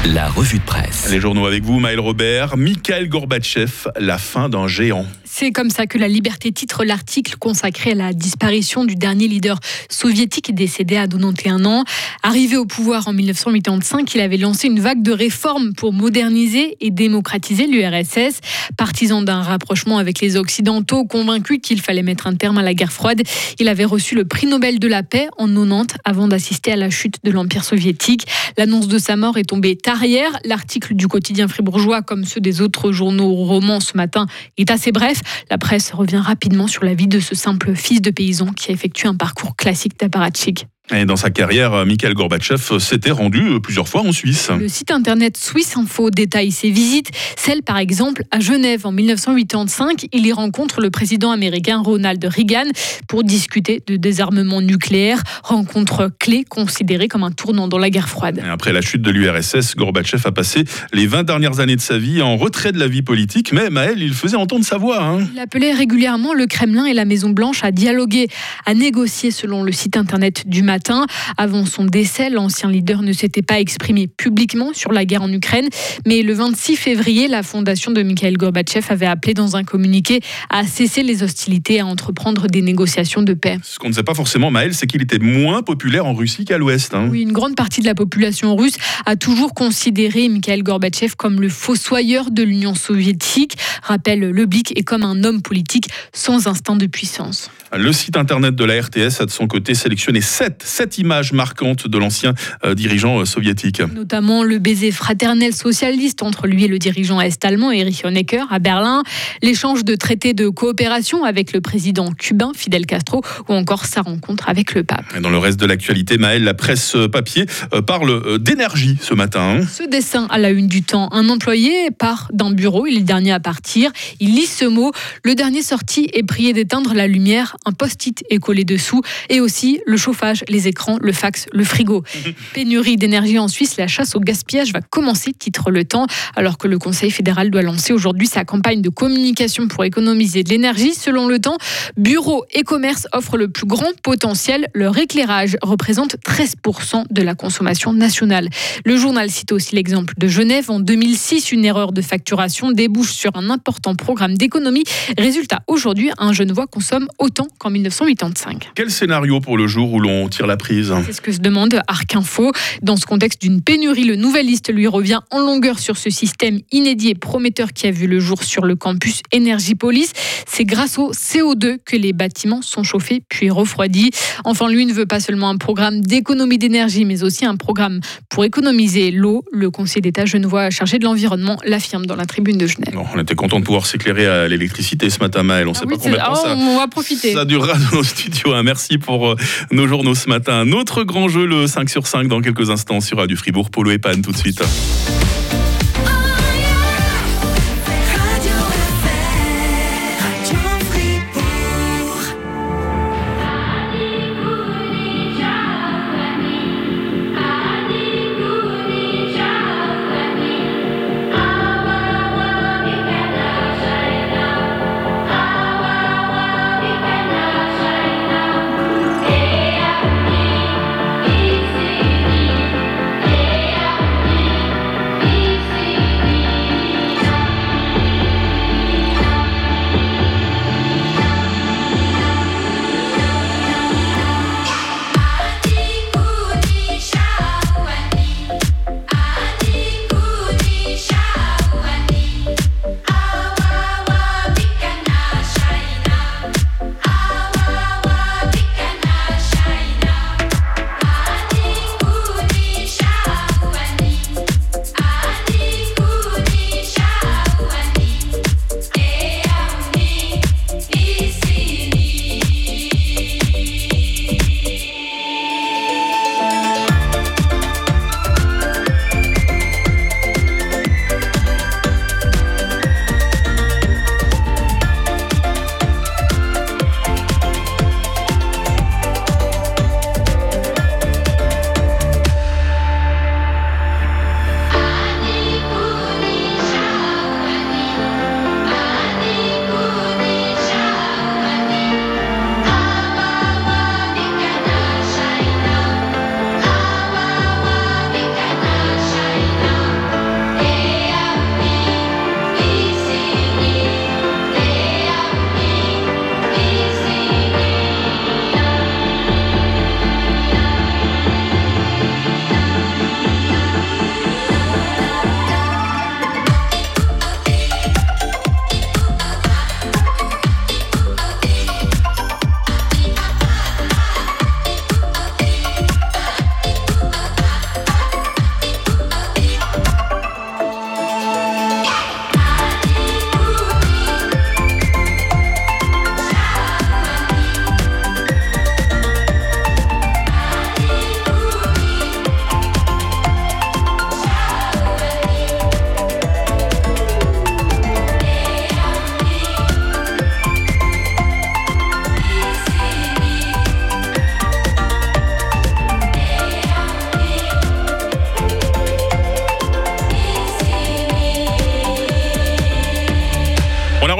La 0.06 0.30
revue 0.30 0.60
de 0.60 0.64
presse. 0.64 1.10
Les 1.12 1.20
journaux 1.20 1.46
avec 1.46 1.64
vous, 1.64 1.80
Maël 1.80 2.00
Robert. 2.00 2.56
Mikhail 2.56 3.08
Gorbatchev, 3.10 3.90
la 4.00 4.18
fin 4.18 4.48
d'un 4.48 4.68
géant. 4.68 5.06
C'est 5.40 5.52
comme 5.52 5.70
ça 5.70 5.86
que 5.86 6.00
la 6.00 6.08
Liberté 6.08 6.52
titre 6.52 6.84
l'article 6.84 7.36
consacré 7.38 7.92
à 7.92 7.94
la 7.94 8.12
disparition 8.12 8.86
du 8.86 8.96
dernier 8.96 9.28
leader 9.28 9.60
soviétique 9.88 10.56
décédé 10.56 10.98
à 10.98 11.06
91 11.08 11.68
ans. 11.68 11.84
Arrivé 12.24 12.58
au 12.58 12.66
pouvoir 12.66 13.08
en 13.08 13.14
1985, 13.14 14.16
il 14.16 14.22
avait 14.22 14.38
lancé 14.38 14.68
une 14.68 14.80
vague 14.80 15.04
de 15.04 15.12
réformes 15.12 15.74
pour 15.76 15.94
moderniser 15.94 16.76
et 16.82 16.90
démocratiser 16.90 17.68
l'URSS. 17.68 18.40
Partisan 18.78 19.22
d'un 19.22 19.44
rapprochement 19.44 20.00
avec 20.00 20.22
les 20.22 20.38
Occidentaux, 20.38 21.06
convaincu 21.06 21.60
qu'il 21.60 21.82
fallait 21.82 22.02
mettre 22.02 22.26
un 22.26 22.34
terme 22.34 22.58
à 22.58 22.64
la 22.64 22.74
guerre 22.74 22.92
froide, 22.92 23.22
il 23.60 23.68
avait 23.68 23.86
reçu 23.86 24.16
le 24.16 24.26
prix 24.26 24.48
Nobel 24.48 24.80
de 24.80 24.88
la 24.88 25.04
paix 25.04 25.28
en 25.38 25.46
90 25.48 25.98
avant 26.04 26.28
d'assister 26.28 26.72
à 26.72 26.78
la 26.78 26.90
chute 26.90 27.18
de 27.24 27.30
l'Empire 27.30 27.64
soviétique. 27.64 28.26
L'annonce 28.58 28.88
de 28.88 28.98
sa 28.98 29.16
mort 29.16 29.38
est 29.38 29.44
tombée 29.44 29.76
tard 29.76 30.04
hier. 30.04 30.32
L'article 30.46 30.96
du 30.96 31.08
quotidien 31.08 31.48
fribourgeois, 31.48 32.02
comme 32.02 32.26
ceux 32.26 32.42
des 32.42 32.60
autres 32.60 32.92
journaux 32.92 33.36
romans 33.36 33.80
ce 33.80 33.96
matin, 33.96 34.26
est 34.58 34.72
assez 34.72 34.92
bref. 34.92 35.22
La 35.50 35.58
presse 35.58 35.92
revient 35.92 36.18
rapidement 36.18 36.68
sur 36.68 36.84
la 36.84 36.94
vie 36.94 37.08
de 37.08 37.20
ce 37.20 37.36
simple 37.36 37.76
fils 37.76 38.02
de 38.02 38.12
paysan 38.12 38.54
qui 38.54 38.72
a 38.72 38.74
effectué 38.74 39.08
un 39.08 39.16
parcours 39.16 39.56
classique 39.56 40.00
d'apparatchik. 40.00 40.68
Et 40.96 41.04
dans 41.04 41.18
sa 41.18 41.30
carrière, 41.30 41.86
Mikhail 41.86 42.14
Gorbatchev 42.14 42.80
s'était 42.80 43.12
rendu 43.12 43.60
plusieurs 43.62 43.90
fois 43.90 44.02
en 44.02 44.14
Suisse. 44.14 44.50
Le 44.58 44.70
site 44.70 44.90
internet 44.92 45.36
Swiss 45.36 45.76
Info 45.76 46.10
détaille 46.10 46.52
ses 46.52 46.70
visites. 46.72 47.12
Celle, 47.36 47.62
par 47.62 47.78
exemple, 47.78 48.24
à 48.32 48.40
Genève 48.40 48.86
en 48.86 48.94
1985. 48.94 50.08
Il 50.14 50.26
y 50.26 50.32
rencontre 50.32 50.80
le 50.80 50.90
président 50.90 51.32
américain 51.32 51.82
Ronald 51.84 52.24
Reagan 52.24 52.70
pour 53.10 53.26
discuter 53.26 53.84
de 53.86 53.98
désarmement 53.98 54.62
nucléaire. 54.62 55.22
Rencontre 55.44 56.10
clé 56.20 56.46
considérée 56.48 57.10
comme 57.10 57.24
un 57.24 57.32
tournant 57.32 57.68
dans 57.68 57.78
la 57.80 57.90
guerre 57.90 58.08
froide. 58.08 58.42
Et 58.46 58.50
Après 58.50 58.72
la 58.72 58.82
chute 58.82 59.02
de 59.02 59.12
l'URSS, 59.12 59.76
Gorbatchev 59.76 60.24
a 60.26 60.32
passé 60.32 60.64
les 60.94 61.06
20 61.06 61.24
dernières 61.24 61.60
années 61.60 61.76
de 61.76 61.82
sa 61.82 61.98
vie 61.98 62.22
en 62.22 62.38
retrait 62.38 62.72
de 62.72 62.80
la 62.80 62.88
vie 62.88 63.02
politique. 63.02 63.52
Mais 63.52 63.70
Maël, 63.70 64.02
il 64.02 64.14
faisait 64.14 64.38
entendre 64.38 64.64
sa 64.64 64.78
voix. 64.78 65.04
hein. 65.04 65.28
Il 65.34 65.40
appelait 65.40 65.74
régulièrement 65.74 66.34
le 66.34 66.46
Kremlin 66.48 66.86
et 66.86 66.94
la 66.94 67.04
Maison 67.04 67.30
Blanche 67.32 67.62
à 67.66 67.72
dialoguer, 67.72 68.30
à 68.66 68.74
négocier 68.74 69.32
selon 69.32 69.64
le 69.64 69.74
site 69.74 69.98
internet 69.98 70.48
du 70.48 70.62
matin. 70.78 71.08
Avant 71.38 71.66
son 71.66 71.86
décès, 71.86 72.30
l'ancien 72.30 72.70
leader 72.70 73.02
ne 73.02 73.12
s'était 73.12 73.42
pas 73.42 73.60
exprimé 73.60 74.06
publiquement 74.08 74.74
sur 74.74 74.92
la 74.92 75.06
guerre 75.06 75.24
en 75.24 75.32
Ukraine, 75.32 75.68
mais 76.06 76.22
le 76.22 76.34
26 76.34 76.76
février, 76.76 77.28
la 77.28 77.42
fondation 77.42 77.92
de 77.92 78.04
Mikhail 78.04 78.34
Gorbatchev 78.34 78.86
avait 78.92 79.08
appelé 79.08 79.34
dans 79.34 79.56
un 79.56 79.64
communiqué 79.64 80.20
à 80.52 80.66
cesser 80.66 81.02
les 81.02 81.24
hostilités 81.24 81.76
et 81.76 81.80
à 81.80 81.86
entreprendre 81.88 82.46
des 82.48 82.62
négociations 82.62 83.24
de 83.24 83.34
paix. 83.34 83.58
Ce 83.64 83.80
qu'on 83.80 83.90
ne 83.90 83.94
sait 83.94 84.04
pas 84.04 84.14
forcément, 84.14 84.52
Maël, 84.52 84.76
c'est 84.76 84.86
qu'il 84.86 85.02
était 85.02 85.18
moins 85.18 85.64
populaire 85.64 86.06
en 86.06 86.14
Russie 86.14 86.46
qu'à 86.46 86.60
l'Ouest. 86.60 86.94
hein. 86.94 87.08
Oui, 87.10 87.22
une 87.22 87.32
grande 87.32 87.56
partie 87.56 87.82
de 87.82 87.88
la 87.88 87.96
population 87.96 88.56
russe 88.56 88.78
a 89.08 89.16
toujours 89.16 89.56
considéré 89.56 90.30
Mikhail 90.30 90.62
Gorbatchev 90.62 91.16
comme 91.18 91.42
le 91.42 91.50
fossoyeur 91.50 92.30
de 92.30 92.44
l'Union 92.44 92.76
soviétique, 92.76 93.58
rappelle 93.82 94.20
le 94.20 94.46
Blick, 94.46 94.78
et 94.78 94.84
comme 94.84 95.04
un 95.04 95.24
homme 95.24 95.42
politique 95.42 95.88
sans 96.14 96.48
instinct 96.48 96.76
de 96.76 96.86
puissance. 96.86 97.50
Le 97.76 97.92
site 97.92 98.16
internet 98.16 98.56
de 98.56 98.64
la 98.64 98.80
RTS 98.82 99.20
a 99.22 99.26
de 99.26 99.32
son 99.32 99.48
côté 99.48 99.74
sélectionné 99.74 100.22
sept, 100.22 100.64
sept 100.68 100.98
images 100.98 101.34
marquantes 101.34 101.88
de 101.88 101.98
l'ancien 101.98 102.34
euh, 102.66 102.76
dirigeant 102.76 103.20
euh, 103.20 103.26
soviétique. 103.26 103.82
Notamment 103.94 104.44
le 104.44 104.60
baiser 104.60 104.92
fraternel 104.92 105.54
socialiste 105.54 106.22
entre 106.24 106.48
lui 106.48 106.66
et 106.66 106.68
le 106.68 106.80
dirigeant 106.80 107.22
est-allemand 107.22 107.72
Erich 107.72 108.02
Honecker 108.04 108.46
à 108.50 108.60
Berlin, 108.60 109.04
l'échange 109.42 109.84
de 109.84 109.96
traités 109.96 110.34
de 110.34 110.50
coopération 110.50 111.24
avec 111.24 111.54
le 111.54 111.62
président 111.62 112.12
cubain 112.12 112.52
Fidel 112.56 112.86
Castro 112.86 113.22
ou 113.48 113.54
encore 113.54 113.86
sa 113.86 114.02
rencontre 114.02 114.50
avec 114.50 114.74
le 114.74 114.84
pape. 114.84 115.06
Et 115.18 115.22
dans 115.22 115.30
le 115.30 115.38
reste 115.38 115.60
de 115.60 115.66
l'actualité, 115.66 116.18
Maël, 116.18 116.44
la 116.44 116.54
presse 116.54 116.96
euh, 116.96 117.08
papier 117.08 117.46
parle 117.86 118.40
d'énergie 118.40 118.98
ce 119.02 119.14
matin. 119.14 119.62
Ce 119.72 119.84
dessin 119.84 120.28
à 120.30 120.38
la 120.38 120.50
une 120.50 120.68
du 120.68 120.84
temps, 120.84 121.10
un 121.14 121.30
employé 121.30 121.92
part 121.92 122.30
d'un 122.34 122.52
bureau, 122.52 122.86
il 122.88 122.96
est 122.96 123.00
le 123.00 123.06
dernier 123.06 123.32
à 123.32 123.40
partir, 123.40 123.92
il 124.20 124.36
lit 124.36 124.46
ce 124.46 124.66
mot, 124.66 124.92
le 125.24 125.36
dernier 125.36 125.62
sorti 125.62 126.10
est 126.14 126.24
prié 126.24 126.54
d'éteindre 126.54 126.94
la 126.94 127.08
lumière, 127.08 127.56
un 127.66 127.72
post-it 127.72 128.24
est 128.30 128.40
collé 128.40 128.66
dessous, 128.66 129.02
et 129.30 129.40
aussi 129.40 129.80
le 129.86 129.98
chauffage, 129.98 130.44
les 130.48 130.57
écrans, 130.66 130.98
le 131.02 131.12
fax, 131.12 131.46
le 131.52 131.64
frigo. 131.64 132.04
Pénurie 132.54 132.96
d'énergie 132.96 133.38
en 133.38 133.48
Suisse, 133.48 133.78
la 133.78 133.88
chasse 133.88 134.16
au 134.16 134.20
gaspillage 134.20 134.72
va 134.72 134.82
commencer, 134.82 135.34
titre 135.34 135.70
le 135.70 135.84
temps, 135.84 136.08
alors 136.36 136.58
que 136.58 136.68
le 136.68 136.80
Conseil 136.80 137.12
fédéral 137.12 137.52
doit 137.52 137.62
lancer 137.62 137.94
aujourd'hui 137.94 138.28
sa 138.28 138.46
campagne 138.46 138.82
de 138.82 138.90
communication 138.90 139.68
pour 139.68 139.84
économiser 139.84 140.44
de 140.44 140.50
l'énergie. 140.50 140.94
Selon 140.94 141.28
le 141.28 141.40
temps, 141.40 141.58
bureaux 141.98 142.46
et 142.54 142.64
commerces 142.64 143.08
offrent 143.14 143.38
le 143.38 143.50
plus 143.50 143.68
grand 143.68 143.92
potentiel, 144.02 144.68
leur 144.74 144.98
éclairage 144.98 145.58
représente 145.62 146.16
13% 146.26 147.04
de 147.10 147.22
la 147.22 147.36
consommation 147.36 147.94
nationale. 147.94 148.50
Le 148.86 148.98
journal 148.98 149.30
cite 149.30 149.52
aussi 149.52 149.76
l'exemple 149.76 150.14
de 150.18 150.28
Genève. 150.28 150.72
En 150.72 150.80
2006, 150.80 151.52
une 151.52 151.66
erreur 151.66 151.92
de 151.92 152.02
facturation 152.02 152.72
débouche 152.72 153.12
sur 153.12 153.36
un 153.36 153.50
important 153.50 153.96
programme 153.96 154.38
d'économie. 154.38 154.84
Résultat, 155.18 155.62
aujourd'hui, 155.68 156.12
un 156.18 156.34
Genevois 156.34 156.68
consomme 156.68 157.08
autant 157.20 157.48
qu'en 157.60 157.70
1985. 157.70 158.72
Quel 158.76 158.92
scénario 158.92 159.40
pour 159.40 159.58
le 159.58 159.68
jour 159.68 159.94
où 159.94 160.00
l'on 160.00 160.28
tire 160.30 160.47
la 160.48 160.58
prise 160.58 160.94
C'est 161.06 161.14
ce 161.14 161.22
que 161.22 161.32
se 161.32 161.40
demande 161.40 161.80
Arc 161.88 162.16
Info. 162.16 162.52
Dans 162.82 162.98
ce 162.98 163.06
contexte 163.06 163.42
d'une 163.42 163.62
pénurie, 163.62 164.04
le 164.06 164.16
Nouvelliste 164.16 164.74
lui 164.74 164.88
revient 164.88 165.20
en 165.32 165.40
longueur 165.40 165.80
sur 165.80 165.98
ce 165.98 166.10
système 166.10 166.60
inédit 166.72 167.10
et 167.10 167.16
prometteur 167.16 167.74
qui 167.74 167.88
a 167.88 167.92
vu 167.92 168.08
le 168.08 168.20
jour 168.20 168.44
sur 168.44 168.66
le 168.66 168.76
campus 168.76 169.22
Énergie-Police. 169.32 170.12
C'est 170.48 170.66
grâce 170.66 170.98
au 170.98 171.12
CO2 171.14 171.78
que 171.86 171.96
les 171.96 172.14
bâtiments 172.14 172.62
sont 172.62 172.84
chauffés 172.84 173.22
puis 173.30 173.50
refroidis. 173.50 174.12
Enfin, 174.46 174.70
lui 174.70 174.86
ne 174.86 174.94
veut 174.94 175.06
pas 175.06 175.20
seulement 175.20 175.50
un 175.50 175.58
programme 175.58 176.02
d'économie 176.02 176.58
d'énergie, 176.58 177.06
mais 177.06 177.24
aussi 177.24 177.46
un 177.46 177.56
programme 177.56 178.00
pour 178.30 178.44
économiser 178.46 179.12
l'eau. 179.12 179.44
Le 179.52 179.70
Conseil 179.72 180.02
d'État 180.02 180.26
genevois 180.26 180.70
chargé 180.70 181.00
de 181.00 181.06
l'environnement 181.06 181.58
l'affirme 181.66 182.06
dans 182.06 182.16
la 182.16 182.26
tribune 182.26 182.58
de 182.58 182.68
Genève. 182.68 182.94
Bon, 182.94 183.06
On 183.14 183.20
était 183.20 183.36
content 183.36 183.60
de 183.60 183.66
pouvoir 183.66 183.86
s'éclairer 183.86 184.28
à 184.28 184.48
l'électricité 184.48 185.10
ce 185.10 185.20
matin, 185.20 185.44
Maël. 185.44 185.68
On 185.68 185.72
ne 185.72 185.76
sait 185.76 185.82
Ah 185.84 185.88
pas 185.90 185.96
oui, 185.96 186.00
combien 186.02 186.18
de 186.18 186.24
temps 186.24 186.32
ah, 186.34 186.36
ça, 186.36 186.56
on 186.58 186.78
va 186.78 186.88
profiter. 186.88 187.34
ça 187.34 187.46
durera 187.46 187.74
dans 187.92 187.98
nos 187.98 188.04
studios. 188.04 188.54
hein. 188.54 188.64
Merci 188.64 188.98
pour 188.98 189.28
euh, 189.30 189.36
nos 189.72 189.88
journaux 189.88 190.16
ce 190.28 190.30
matin. 190.30 190.66
Notre 190.66 191.04
grand 191.04 191.30
jeu, 191.30 191.46
le 191.46 191.68
5 191.68 191.90
sur 191.90 192.06
5, 192.06 192.28
dans 192.28 192.42
quelques 192.42 192.70
instants 192.70 193.00
sur 193.00 193.18
Radio 193.18 193.38
Fribourg. 193.38 193.70
Polo 193.70 193.92
et 193.92 193.98
Pan 193.98 194.22
tout 194.22 194.32
de 194.32 194.38
suite. 194.38 194.62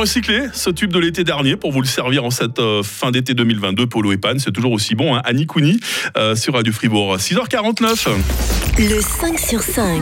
Recyclé 0.08 0.48
ce 0.54 0.70
tube 0.70 0.94
de 0.94 1.00
l'été 1.00 1.26
dernier 1.26 1.58
pour 1.58 1.74
vous 1.74 1.82
le 1.82 1.86
servir 1.86 2.24
en 2.24 2.30
cette 2.30 2.60
euh, 2.60 2.82
fin 2.82 3.12
d'été 3.12 3.34
2022. 3.34 3.88
Polo 3.88 4.14
et 4.14 4.18
Pan, 4.18 4.40
c'est 4.40 4.54
toujours 4.54 4.72
aussi 4.72 4.96
bon. 4.96 5.14
Hein. 5.14 5.22
Annie 5.26 5.46
Couni 5.46 5.82
euh, 6.16 6.34
sur 6.34 6.54
Radio 6.54 6.72
Fribourg. 6.72 7.18
6h49. 7.18 8.08
Le 8.78 9.02
5 9.02 9.38
sur 9.38 9.62
5. 9.62 10.02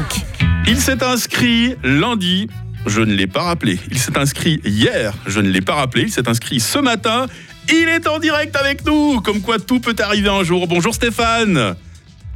Il 0.68 0.78
s'est 0.78 1.04
inscrit 1.04 1.74
lundi. 1.84 2.48
Je 2.86 3.02
ne 3.02 3.16
l'ai 3.16 3.26
pas 3.26 3.42
rappelé. 3.42 3.80
Il 3.90 3.98
s'est 3.98 4.16
inscrit 4.16 4.62
hier. 4.64 5.16
Je 5.26 5.40
ne 5.40 5.50
l'ai 5.50 5.62
pas 5.62 5.74
rappelé. 5.74 6.04
Il 6.04 6.12
s'est 6.12 6.30
inscrit 6.30 6.60
ce 6.60 6.78
matin. 6.78 7.26
Il 7.70 7.90
est 7.90 8.08
en 8.08 8.20
direct 8.20 8.56
avec 8.56 8.86
nous. 8.86 9.22
Comme 9.22 9.42
quoi 9.42 9.58
tout 9.58 9.80
peut 9.80 9.96
arriver 9.98 10.30
un 10.30 10.44
jour. 10.44 10.68
Bonjour 10.68 10.94
Stéphane. 10.94 11.76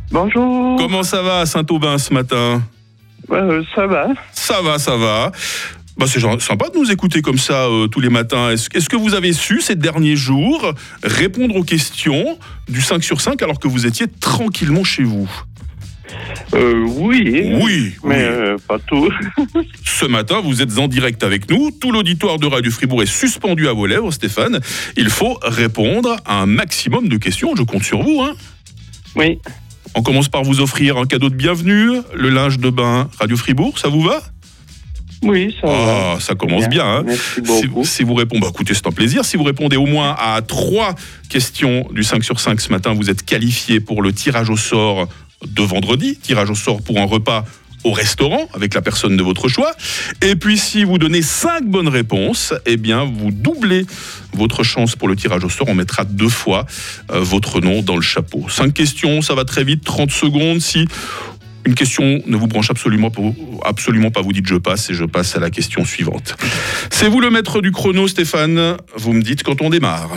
Bonjour. 0.10 0.76
Comment 0.80 1.04
ça 1.04 1.22
va 1.22 1.42
à 1.42 1.46
Saint-Aubin 1.46 2.00
ce 2.00 2.16
matin? 2.16 2.64
Euh, 3.32 3.62
ça 3.76 3.86
va 3.86 4.08
Ça 4.32 4.60
va, 4.64 4.80
ça 4.80 4.98
va. 4.98 5.32
Bah, 6.00 6.06
c'est 6.08 6.22
sympa 6.22 6.70
de 6.70 6.78
nous 6.80 6.90
écouter 6.92 7.22
comme 7.22 7.38
ça 7.38 7.66
euh, 7.66 7.88
tous 7.88 8.00
les 8.00 8.10
matins. 8.10 8.52
Est-ce 8.52 8.88
que 8.90 8.96
vous 8.96 9.14
avez 9.16 9.34
su 9.34 9.60
ces 9.60 9.76
derniers 9.76 10.16
jours 10.16 10.74
répondre 11.04 11.56
aux 11.58 11.64
questions 11.64 12.38
du 12.70 12.82
5 12.82 13.04
sur 13.04 13.20
5 13.20 13.42
alors 13.42 13.60
que 13.60 13.68
vous 13.68 13.86
étiez 13.86 14.06
tranquillement 14.08 14.86
chez 14.86 15.04
vous? 15.04 15.30
Euh, 16.54 16.86
Oui. 16.88 17.52
Oui, 17.62 17.92
Mais 18.04 18.16
oui. 18.16 18.22
euh, 18.24 18.58
pas 18.68 18.80
tout. 18.80 19.10
Ce 19.86 20.06
matin, 20.06 20.40
vous 20.42 20.62
êtes 20.62 20.78
en 20.80 20.88
direct 20.88 21.22
avec 21.24 21.50
nous. 21.52 21.70
Tout 21.72 21.92
l'auditoire 21.92 22.40
de 22.40 22.48
Radio 22.48 22.72
Fribourg 22.72 23.04
est 23.04 23.06
suspendu 23.06 23.68
à 23.68 23.74
vos 23.74 23.86
lèvres, 23.86 24.12
Stéphane. 24.12 24.60
Il 24.96 25.10
faut 25.10 25.38
répondre 25.44 26.16
à 26.26 26.42
un 26.42 26.46
maximum 26.46 27.10
de 27.10 27.18
questions. 27.18 27.56
Je 27.58 27.64
compte 27.64 27.84
sur 27.84 28.02
vous. 28.02 28.22
hein. 28.22 28.34
Oui. 29.16 29.40
On 29.96 30.02
commence 30.02 30.30
par 30.30 30.44
vous 30.44 30.62
offrir 30.62 30.98
un 30.98 31.06
cadeau 31.06 31.30
de 31.30 31.36
bienvenue, 31.36 31.90
le 32.16 32.30
linge 32.30 32.58
de 32.60 32.70
bain 32.70 33.10
Radio 33.20 33.36
Fribourg. 33.36 33.78
Ça 33.80 33.90
vous 33.90 34.02
va? 34.02 34.22
Oui, 35.24 35.56
ça. 35.62 35.68
Ah, 35.70 36.18
ça 36.20 36.36
commence 36.36 36.68
bien. 36.70 36.86
hein. 36.86 37.04
Merci 37.06 37.24
Si, 37.36 37.42
beaucoup. 37.68 37.84
si 37.86 38.04
vous 38.04 38.14
répondez, 38.14 38.42
bah 38.42 38.48
écoutez, 38.50 38.74
c'est 38.74 38.88
un 38.88 38.92
plaisir. 38.92 39.26
Si 39.26 39.36
vous 39.38 39.44
répondez 39.44 39.76
au 39.78 39.86
moins 39.86 40.16
à 40.18 40.42
trois 40.42 40.96
questions 41.30 41.88
du 41.92 42.04
5 42.04 42.24
sur 42.24 42.40
5 42.40 42.60
ce 42.62 42.70
matin, 42.72 42.94
vous 42.94 43.10
êtes 43.10 43.24
qualifié 43.24 43.80
pour 43.80 44.02
le 44.02 44.14
tirage 44.14 44.50
au 44.50 44.58
sort 44.58 45.08
de 45.46 45.62
vendredi. 45.64 46.18
Tirage 46.22 46.50
au 46.50 46.56
sort 46.56 46.82
pour 46.82 47.00
un 47.00 47.06
repas 47.06 47.46
au 47.86 47.92
restaurant 47.94 48.50
avec 48.54 48.74
la 48.74 48.82
personne 48.82 49.16
de 49.16 49.24
votre 49.24 49.48
choix. 49.48 49.72
Et 50.22 50.36
puis 50.36 50.58
si 50.58 50.84
vous 50.84 50.98
donnez 50.98 51.22
cinq 51.22 51.64
bonnes 51.66 51.88
réponses, 51.88 52.54
eh 52.66 52.76
bien 52.76 53.06
vous 53.06 53.32
doublez 53.32 53.86
votre 54.34 54.64
chance 54.64 54.98
pour 54.98 55.08
le 55.08 55.16
tirage 55.16 55.46
au 55.46 55.50
sort. 55.50 55.68
On 55.70 55.76
mettra 55.76 56.04
deux 56.04 56.28
fois 56.28 56.66
euh, 57.12 57.22
votre 57.22 57.62
nom 57.62 57.82
dans 57.82 57.96
le 57.96 58.02
chapeau. 58.02 58.46
Cinq 58.50 58.74
questions, 58.74 59.22
ça 59.22 59.34
va 59.34 59.46
très 59.46 59.64
vite, 59.64 59.86
30 59.86 60.12
secondes. 60.12 60.60
Si 60.60 60.88
une 61.70 61.76
question 61.76 62.24
ne 62.26 62.36
vous 62.36 62.48
branche 62.48 62.72
absolument 62.72 63.12
pas, 63.12 63.22
absolument 63.64 64.10
pas, 64.10 64.22
vous 64.22 64.34
dites 64.34 64.48
je 64.48 64.56
passe 64.56 64.90
et 64.90 64.96
je 64.96 65.06
passe 65.06 65.36
à 65.36 65.40
la 65.40 65.52
question 65.52 65.86
suivante. 65.86 66.36
C'est 66.90 67.08
vous 67.08 67.22
le 67.22 67.30
maître 67.30 67.62
du 67.62 67.72
chrono, 67.72 68.08
Stéphane. 68.08 68.78
Vous 68.96 69.14
me 69.14 69.22
dites 69.22 69.44
quand 69.44 69.62
on 69.62 69.70
démarre. 69.70 70.10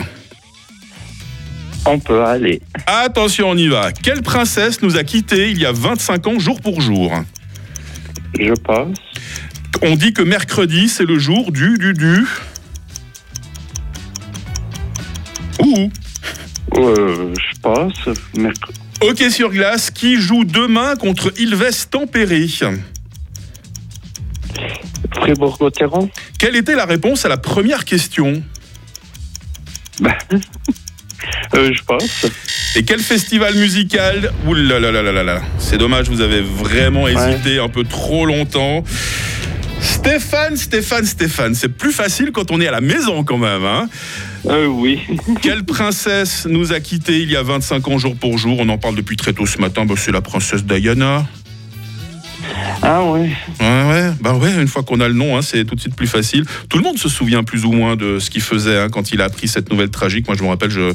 On 1.85 1.99
peut 1.99 2.23
aller. 2.23 2.59
Attention, 2.87 3.51
on 3.51 3.55
y 3.55 3.67
va. 3.67 3.91
Quelle 3.91 4.23
princesse 4.23 4.81
nous 4.81 4.97
a 4.97 5.03
quittés 5.03 5.51
il 5.51 5.59
y 5.59 5.65
a 5.67 5.71
25 5.71 6.25
ans, 6.25 6.39
jour 6.39 6.59
pour 6.59 6.81
jour? 6.81 7.13
Je 8.39 8.53
passe. 8.53 8.97
On 9.83 9.95
dit 9.95 10.11
que 10.11 10.23
mercredi, 10.23 10.89
c'est 10.89 11.05
le 11.05 11.19
jour 11.19 11.51
du, 11.51 11.77
du, 11.77 11.93
du. 11.93 12.25
Ouh. 15.59 15.91
Euh, 16.77 17.31
je 17.37 17.59
passe. 17.61 18.17
Mercredi. 18.35 18.82
Hockey 19.03 19.29
sur 19.29 19.49
glace, 19.49 19.91
qui 19.91 20.15
joue 20.15 20.45
demain 20.45 20.95
contre 20.95 21.33
Ilves 21.37 21.87
Tempéré 21.91 22.47
Fribourg-Gotteron. 25.13 26.09
Quelle 26.39 26.55
était 26.55 26.75
la 26.75 26.85
réponse 26.85 27.25
à 27.25 27.29
la 27.29 27.35
première 27.35 27.83
question 27.83 28.41
Bah. 29.99 30.17
Euh, 31.53 31.73
je 31.73 31.83
passe. 31.83 32.27
Et 32.77 32.83
quel 32.83 33.01
festival 33.01 33.55
musical 33.55 34.31
Ouh 34.47 34.53
là 34.53 34.79
là 34.79 34.91
là 34.91 35.01
là 35.01 35.11
là 35.11 35.23
là. 35.23 35.41
C'est 35.59 35.77
dommage, 35.77 36.09
vous 36.09 36.21
avez 36.21 36.41
vraiment 36.41 37.07
hésité 37.07 37.59
un 37.59 37.69
peu 37.69 37.83
trop 37.83 38.25
longtemps. 38.25 38.85
Stéphane, 39.81 40.55
Stéphane, 40.55 41.05
Stéphane, 41.05 41.55
c'est 41.55 41.69
plus 41.69 41.91
facile 41.91 42.31
quand 42.31 42.51
on 42.51 42.61
est 42.61 42.67
à 42.67 42.71
la 42.71 42.81
maison 42.81 43.25
quand 43.25 43.37
même. 43.37 43.65
Hein 43.65 43.89
Euh, 44.45 44.65
oui. 44.67 44.99
Quelle 45.41 45.63
princesse 45.63 46.45
nous 46.49 46.73
a 46.73 46.79
quittés 46.79 47.21
il 47.21 47.31
y 47.31 47.35
a 47.35 47.43
25 47.43 47.87
ans 47.87 47.97
jour 47.97 48.15
pour 48.15 48.37
jour? 48.37 48.57
On 48.59 48.69
en 48.69 48.77
parle 48.77 48.95
depuis 48.95 49.15
très 49.17 49.33
tôt 49.33 49.45
ce 49.45 49.57
matin. 49.59 49.85
Bah, 49.85 49.95
c'est 49.97 50.11
la 50.11 50.21
princesse 50.21 50.63
Diana. 50.65 51.25
Ah 52.81 53.01
oui. 53.05 53.29
Ouais, 53.61 53.65
ouais, 53.89 54.11
bah 54.19 54.33
ouais, 54.35 54.51
une 54.61 54.67
fois 54.67 54.83
qu'on 54.83 54.99
a 54.99 55.07
le 55.07 55.13
nom, 55.13 55.37
hein, 55.37 55.41
c'est 55.41 55.63
tout 55.63 55.75
de 55.75 55.79
suite 55.79 55.95
plus 55.95 56.07
facile. 56.07 56.43
Tout 56.67 56.77
le 56.77 56.83
monde 56.83 56.97
se 56.97 57.07
souvient 57.07 57.41
plus 57.45 57.63
ou 57.63 57.71
moins 57.71 57.95
de 57.95 58.19
ce 58.19 58.29
qu'il 58.29 58.41
faisait 58.41 58.77
hein, 58.77 58.89
quand 58.91 59.13
il 59.13 59.21
a 59.21 59.25
appris 59.25 59.47
cette 59.47 59.71
nouvelle 59.71 59.89
tragique. 59.89 60.27
Moi, 60.27 60.35
je 60.37 60.43
me 60.43 60.49
rappelle, 60.49 60.69
je, 60.69 60.91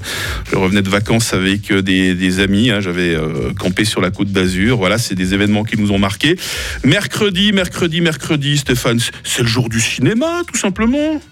je 0.51 0.57
revenais 0.57 0.83
de 0.83 0.91
vacances 0.91 1.33
avec 1.33 1.71
euh, 1.71 1.81
des, 1.81 2.15
des 2.15 2.41
amis. 2.41 2.71
hein, 2.71 2.81
J'avais 2.81 3.15
euh, 3.15 3.55
campé 3.59 3.87
sur 3.87 4.03
la 4.03 4.11
côte 4.11 4.29
d'Azur. 4.31 4.77
Voilà, 4.77 4.99
c'est 4.99 5.15
des 5.15 5.33
événements 5.33 5.65
qui 5.65 5.79
nous 5.79 5.91
ont 5.91 5.99
marqués. 5.99 6.37
Mercredi, 6.85 7.53
mercredi, 7.53 8.03
mercredi, 8.03 8.59
Stéphane, 8.59 9.01
c'est 9.25 9.41
le 9.43 9.49
jour 9.49 9.71
du 9.71 9.81
cinéma, 9.81 10.43
tout 10.53 10.59
simplement. 10.59 11.23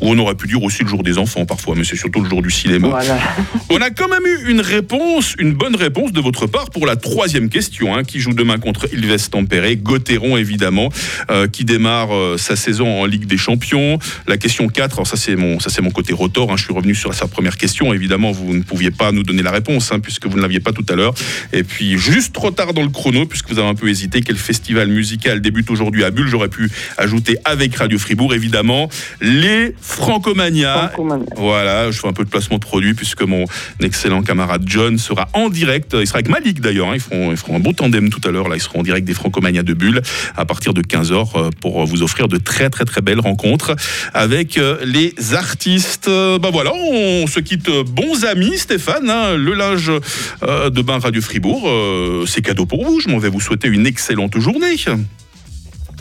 Ou 0.00 0.10
on 0.10 0.18
aurait 0.18 0.34
pu 0.34 0.46
dire 0.46 0.62
aussi 0.62 0.82
le 0.82 0.88
jour 0.88 1.02
des 1.02 1.18
enfants 1.18 1.44
parfois, 1.46 1.74
mais 1.76 1.84
c'est 1.84 1.96
surtout 1.96 2.20
le 2.20 2.28
jour 2.28 2.42
du 2.42 2.50
cinéma. 2.50 2.88
Voilà. 2.88 3.18
On 3.70 3.80
a 3.80 3.90
quand 3.90 4.08
même 4.08 4.24
eu 4.26 4.50
une 4.50 4.60
réponse, 4.60 5.34
une 5.38 5.52
bonne 5.52 5.76
réponse 5.76 6.12
de 6.12 6.20
votre 6.20 6.46
part 6.46 6.70
pour 6.70 6.86
la 6.86 6.96
troisième 6.96 7.48
question, 7.48 7.94
hein, 7.94 8.04
qui 8.04 8.20
joue 8.20 8.32
demain 8.32 8.58
contre 8.58 8.88
Ilves 8.92 9.28
Tempéré, 9.28 9.76
Gauthieron 9.76 10.36
évidemment, 10.36 10.90
euh, 11.30 11.48
qui 11.48 11.64
démarre 11.64 12.14
euh, 12.14 12.38
sa 12.38 12.56
saison 12.56 13.02
en 13.02 13.06
Ligue 13.06 13.26
des 13.26 13.36
Champions. 13.36 13.98
La 14.26 14.36
question 14.36 14.68
4, 14.68 14.94
alors 14.94 15.06
ça 15.06 15.16
c'est 15.16 15.36
mon, 15.36 15.60
ça 15.60 15.70
c'est 15.70 15.82
mon 15.82 15.90
côté 15.90 16.12
rotor, 16.12 16.50
hein, 16.50 16.56
je 16.56 16.64
suis 16.64 16.72
revenu 16.72 16.94
sur 16.94 17.12
sa 17.14 17.26
première 17.26 17.56
question, 17.56 17.92
évidemment 17.92 18.32
vous 18.32 18.54
ne 18.54 18.62
pouviez 18.62 18.90
pas 18.90 19.12
nous 19.12 19.22
donner 19.22 19.42
la 19.42 19.50
réponse, 19.50 19.92
hein, 19.92 20.00
puisque 20.00 20.26
vous 20.26 20.36
ne 20.36 20.42
l'aviez 20.42 20.60
pas 20.60 20.72
tout 20.72 20.86
à 20.88 20.94
l'heure. 20.94 21.14
Et 21.52 21.62
puis 21.62 21.98
juste 21.98 22.32
trop 22.32 22.50
tard 22.50 22.74
dans 22.74 22.82
le 22.82 22.90
chrono, 22.90 23.26
puisque 23.26 23.50
vous 23.50 23.58
avez 23.58 23.68
un 23.68 23.74
peu 23.74 23.88
hésité, 23.88 24.22
quel 24.22 24.36
festival 24.36 24.88
musical 24.88 25.40
débute 25.40 25.70
aujourd'hui 25.70 26.04
à 26.04 26.10
Bulle, 26.10 26.28
j'aurais 26.28 26.48
pu 26.48 26.70
ajouter 26.96 27.36
avec 27.44 27.74
Radio 27.76 27.98
Fribourg, 27.98 28.34
évidemment, 28.34 28.88
les 29.20 29.74
Francomania. 29.88 30.88
Franco-Mania. 30.92 31.26
Voilà, 31.36 31.90
je 31.90 31.98
fais 31.98 32.08
un 32.08 32.12
peu 32.12 32.24
de 32.24 32.28
placement 32.30 32.56
de 32.58 32.62
produit 32.64 32.94
puisque 32.94 33.22
mon 33.22 33.44
excellent 33.80 34.22
camarade 34.22 34.62
John 34.66 34.98
sera 34.98 35.28
en 35.32 35.48
direct. 35.48 35.96
Il 35.98 36.06
sera 36.06 36.18
avec 36.18 36.28
Malik 36.28 36.60
d'ailleurs. 36.60 36.88
hein. 36.88 36.94
Ils, 36.94 37.00
feront, 37.00 37.30
ils 37.30 37.36
feront 37.36 37.56
un 37.56 37.60
beau 37.60 37.72
tandem 37.72 38.10
tout 38.10 38.20
à 38.26 38.30
l'heure. 38.30 38.48
Là, 38.48 38.56
ils 38.56 38.60
seront 38.62 38.80
en 38.80 38.82
direct 38.82 39.06
des 39.06 39.14
Francomania 39.14 39.62
de 39.62 39.72
Bulle 39.74 40.02
à 40.36 40.44
partir 40.44 40.74
de 40.74 40.82
15h 40.82 41.50
pour 41.60 41.84
vous 41.86 42.02
offrir 42.02 42.28
de 42.28 42.36
très 42.36 42.70
très 42.70 42.84
très 42.84 43.00
belles 43.00 43.20
rencontres 43.20 43.74
avec 44.14 44.58
euh, 44.58 44.78
les 44.84 45.14
artistes. 45.34 46.08
Euh, 46.08 46.38
Ben 46.38 46.50
voilà, 46.50 46.72
on 46.74 47.26
se 47.26 47.40
quitte 47.40 47.70
bons 47.70 48.24
amis, 48.24 48.58
Stéphane. 48.58 49.08
hein. 49.10 49.36
Le 49.36 49.54
linge 49.54 49.90
euh, 50.42 50.70
de 50.70 50.82
bain 50.82 50.98
Radio 50.98 51.20
Fribourg, 51.22 51.62
euh, 51.68 52.24
c'est 52.26 52.42
cadeau 52.42 52.66
pour 52.66 52.84
vous. 52.84 53.00
Je 53.00 53.08
m'en 53.08 53.18
vais 53.18 53.28
vous 53.30 53.40
souhaiter 53.40 53.68
une 53.68 53.86
excellente 53.86 54.38
journée. 54.38 54.76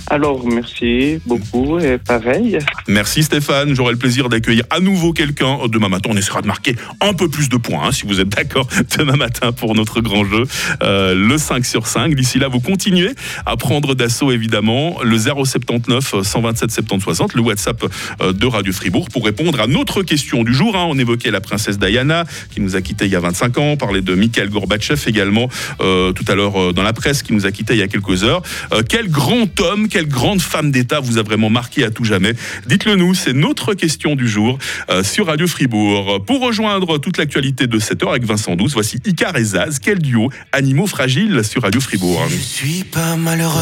Alors, 0.10 0.48
merci 0.48 1.20
beaucoup 1.26 1.80
et 1.80 1.98
pareil. 1.98 2.60
Merci 2.88 3.24
Stéphane, 3.24 3.76
j'aurai 3.76 3.92
le 3.92 3.98
plaisir 3.98 4.30
d'accueillir 4.30 4.64
à 4.70 4.80
nouveau 4.80 5.12
quelqu'un 5.12 5.58
demain 5.68 5.90
matin. 5.90 6.10
On 6.14 6.18
essaiera 6.18 6.42
de 6.42 6.48
marquer 6.48 6.76
un 7.02 7.14
peu 7.14 7.28
plus 7.28 7.50
de 7.50 7.58
points, 7.58 7.88
hein, 7.88 7.92
si 7.92 8.06
vous 8.06 8.22
êtes 8.22 8.30
d'accord, 8.30 8.68
demain 8.98 9.18
matin 9.18 9.52
pour 9.52 9.76
notre 9.76 10.00
grand 10.00 10.24
jeu, 10.24 10.44
euh, 10.82 11.14
le 11.14 11.38
5 11.38 11.66
sur 11.66 11.88
5. 11.88 12.16
D'ici 12.16 12.40
là, 12.40 12.48
vous 12.48 12.62
continuez 12.62 13.12
à 13.46 13.58
prendre 13.58 13.96
d'assaut 13.96 14.32
évidemment 14.32 14.98
le 15.04 15.18
079 15.18 16.22
127 16.24 16.72
70 16.72 17.04
60, 17.04 17.34
le 17.34 17.42
WhatsApp 17.42 17.84
euh, 18.22 18.32
de 18.32 18.46
Radio 18.46 18.72
Fribourg, 18.72 19.10
pour 19.10 19.26
répondre 19.26 19.60
à 19.60 19.68
notre 19.68 20.04
question 20.04 20.44
du 20.44 20.54
jour. 20.54 20.78
hein. 20.78 20.86
On 20.88 20.98
évoquait 20.98 21.32
la 21.32 21.42
princesse 21.42 21.80
Diana 21.80 22.24
qui 22.52 22.62
nous 22.62 22.78
a 22.78 22.82
quittés 22.82 23.06
il 23.06 23.12
y 23.12 23.16
a 23.16 23.20
25 23.20 23.58
ans, 23.58 23.64
on 23.72 23.78
parlait 23.78 24.02
de 24.02 24.16
Mikhail 24.16 24.48
Gorbatchev 24.48 25.02
également 25.08 25.50
euh, 25.82 26.14
tout 26.14 26.26
à 26.30 26.36
l'heure 26.36 26.74
dans 26.74 26.84
la 26.84 26.94
presse 26.94 27.24
qui 27.24 27.34
nous 27.34 27.46
a 27.46 27.52
quittés 27.52 27.74
il 27.74 27.80
y 27.80 27.84
a 27.84 27.88
quelques 27.90 28.24
heures. 28.24 28.42
Quel 28.88 29.10
grand 29.10 29.60
homme, 29.60 29.90
quelle 29.98 30.08
grande 30.08 30.44
femme 30.44 30.70
d'État 30.70 31.00
vous 31.00 31.18
a 31.18 31.24
vraiment 31.24 31.50
marqué 31.50 31.84
à 31.84 31.90
tout 31.90 32.04
jamais 32.04 32.36
Dites-le 32.68 32.98
nous, 32.98 33.16
c'est 33.16 33.34
notre 33.34 33.74
question 33.74 34.16
du 34.16 34.28
jour 34.28 34.60
euh, 34.92 35.02
sur 35.02 35.26
Radio 35.26 35.48
Fribourg. 35.48 36.24
Pour 36.24 36.40
rejoindre 36.40 37.00
toute 37.00 37.18
l'actualité 37.18 37.66
de 37.66 37.80
cette 37.80 38.04
heure 38.04 38.12
avec 38.12 38.24
Vincent 38.24 38.56
Douce, 38.56 38.74
voici 38.74 39.00
Icar 39.04 39.36
et 39.38 39.44
Zaz, 39.44 39.80
quel 39.80 39.98
duo 39.98 40.30
Animaux 40.52 40.86
fragiles 40.86 41.44
sur 41.44 41.64
Radio 41.64 41.82
Fribourg. 41.82 42.22
Je 42.30 42.36
suis 42.36 42.84
pas 42.84 43.16
malheureux, 43.16 43.58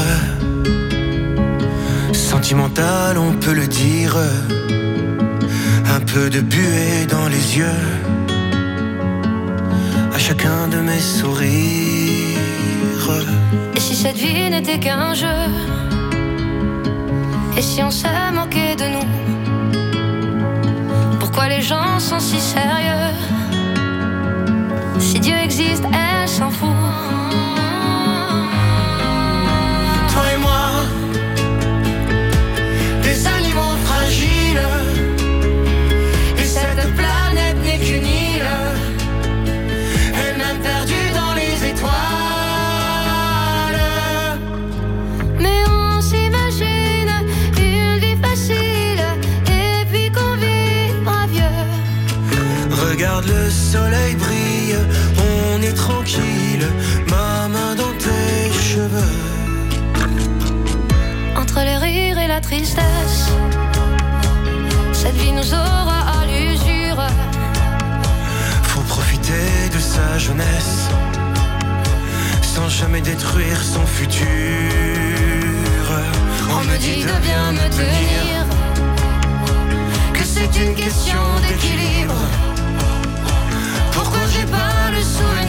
sentimental, 2.12 3.18
on 3.18 3.32
peut 3.32 3.54
le 3.54 3.68
dire. 3.68 4.18
Un 5.86 6.02
peu 6.02 6.30
de 6.30 6.42
buée 6.42 7.06
dans 7.10 7.30
les 7.30 7.58
yeux, 7.60 7.82
à 10.14 10.20
chacun 10.20 10.68
de 10.68 10.80
mes 10.80 11.00
sourires. 11.00 11.46
Et 13.74 13.80
si 13.80 13.96
cette 13.96 14.18
vie 14.18 14.50
n'était 14.50 14.80
qu'un 14.80 15.14
jeu 15.14 15.95
Et 17.58 17.62
si 17.62 17.82
on 17.82 17.92
se 17.92 18.08
moquait 18.34 18.76
de 18.76 18.86
nous 18.86 19.06
Pourquoi 21.20 21.48
les 21.48 21.62
gens 21.62 22.00
sont 22.00 22.20
si 22.20 22.40
sérieux? 22.40 23.14
Si 25.00 25.20
Dieu 25.20 25.36
existe, 25.36 25.84
elle 25.86 26.28
s'en 26.28 26.50
fout 26.50 26.70
Regarde 52.98 53.26
le 53.26 53.50
soleil 53.50 54.16
brille, 54.16 54.78
on 55.20 55.62
est 55.62 55.74
tranquille, 55.74 56.66
ma 57.10 57.50
main 57.50 57.76
dans 57.76 57.92
tes 57.98 58.54
cheveux. 58.54 59.18
Entre 61.36 61.60
les 61.60 61.76
rires 61.76 62.18
et 62.18 62.28
la 62.28 62.40
tristesse, 62.40 63.32
cette 64.94 65.18
vie 65.18 65.34
nous 65.34 65.54
aura 65.54 66.22
à 66.22 66.26
l'usure. 66.26 67.06
Faut 68.64 68.86
profiter 68.88 69.68
de 69.74 69.80
sa 69.80 70.18
jeunesse, 70.18 70.88
sans 72.42 72.70
jamais 72.70 73.02
détruire 73.02 73.62
son 73.62 73.86
futur. 73.86 74.26
On 76.50 76.64
me 76.64 76.78
dit 76.78 77.04
de 77.04 77.18
bien 77.28 77.52
me 77.52 77.68
tenir, 77.82 78.46
que 80.14 80.24
c'est 80.24 80.56
une 80.64 80.76
question 80.76 81.20
d'équilibre. 81.46 82.16
Pourquoi 85.14 85.26
j'ai 85.32 85.36
pas 85.36 85.45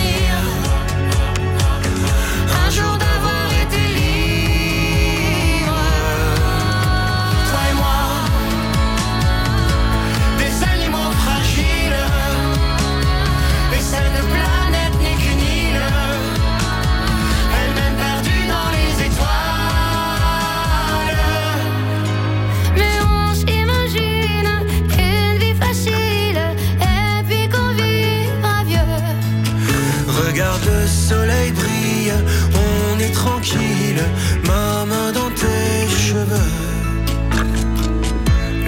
tranquille, 33.13 34.03
ma 34.47 34.85
main 34.85 35.13
dans 35.13 35.31
tes 35.31 35.89
cheveux. 35.89 36.53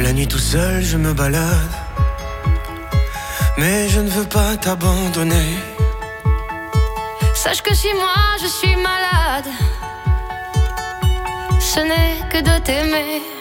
La 0.03 0.13
nuit 0.13 0.29
tout 0.29 0.39
seul, 0.39 0.83
je 0.83 0.97
me 0.97 1.13
balade, 1.13 1.75
mais 3.57 3.89
je 3.89 4.01
ne 4.01 4.09
veux 4.09 4.29
pas 4.29 4.57
t'abandonner. 4.57 5.59
Sache 7.35 7.63
que 7.63 7.75
si 7.75 7.89
moi 7.95 8.37
je 8.43 8.47
suis 8.47 8.77
malade, 8.77 9.51
ce 11.61 11.81
n'est 11.81 12.17
que 12.31 12.39
de 12.39 12.59
t'aimer. 12.65 13.38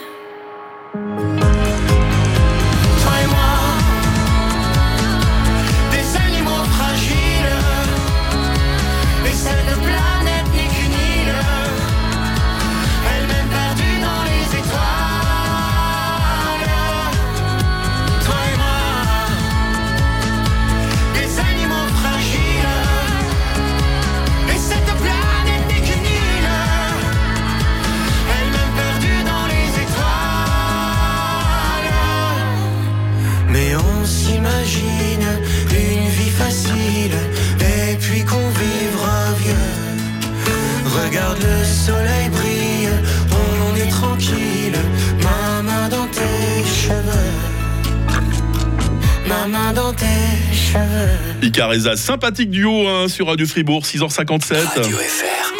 Icareza, 51.41 51.95
sympathique 51.95 52.49
duo 52.49 52.87
hein, 52.87 53.07
sur 53.07 53.27
Radio 53.27 53.45
Fribourg, 53.45 53.83
6h57. 53.83 54.55
Radio 54.75 54.97
FR. 54.97 55.56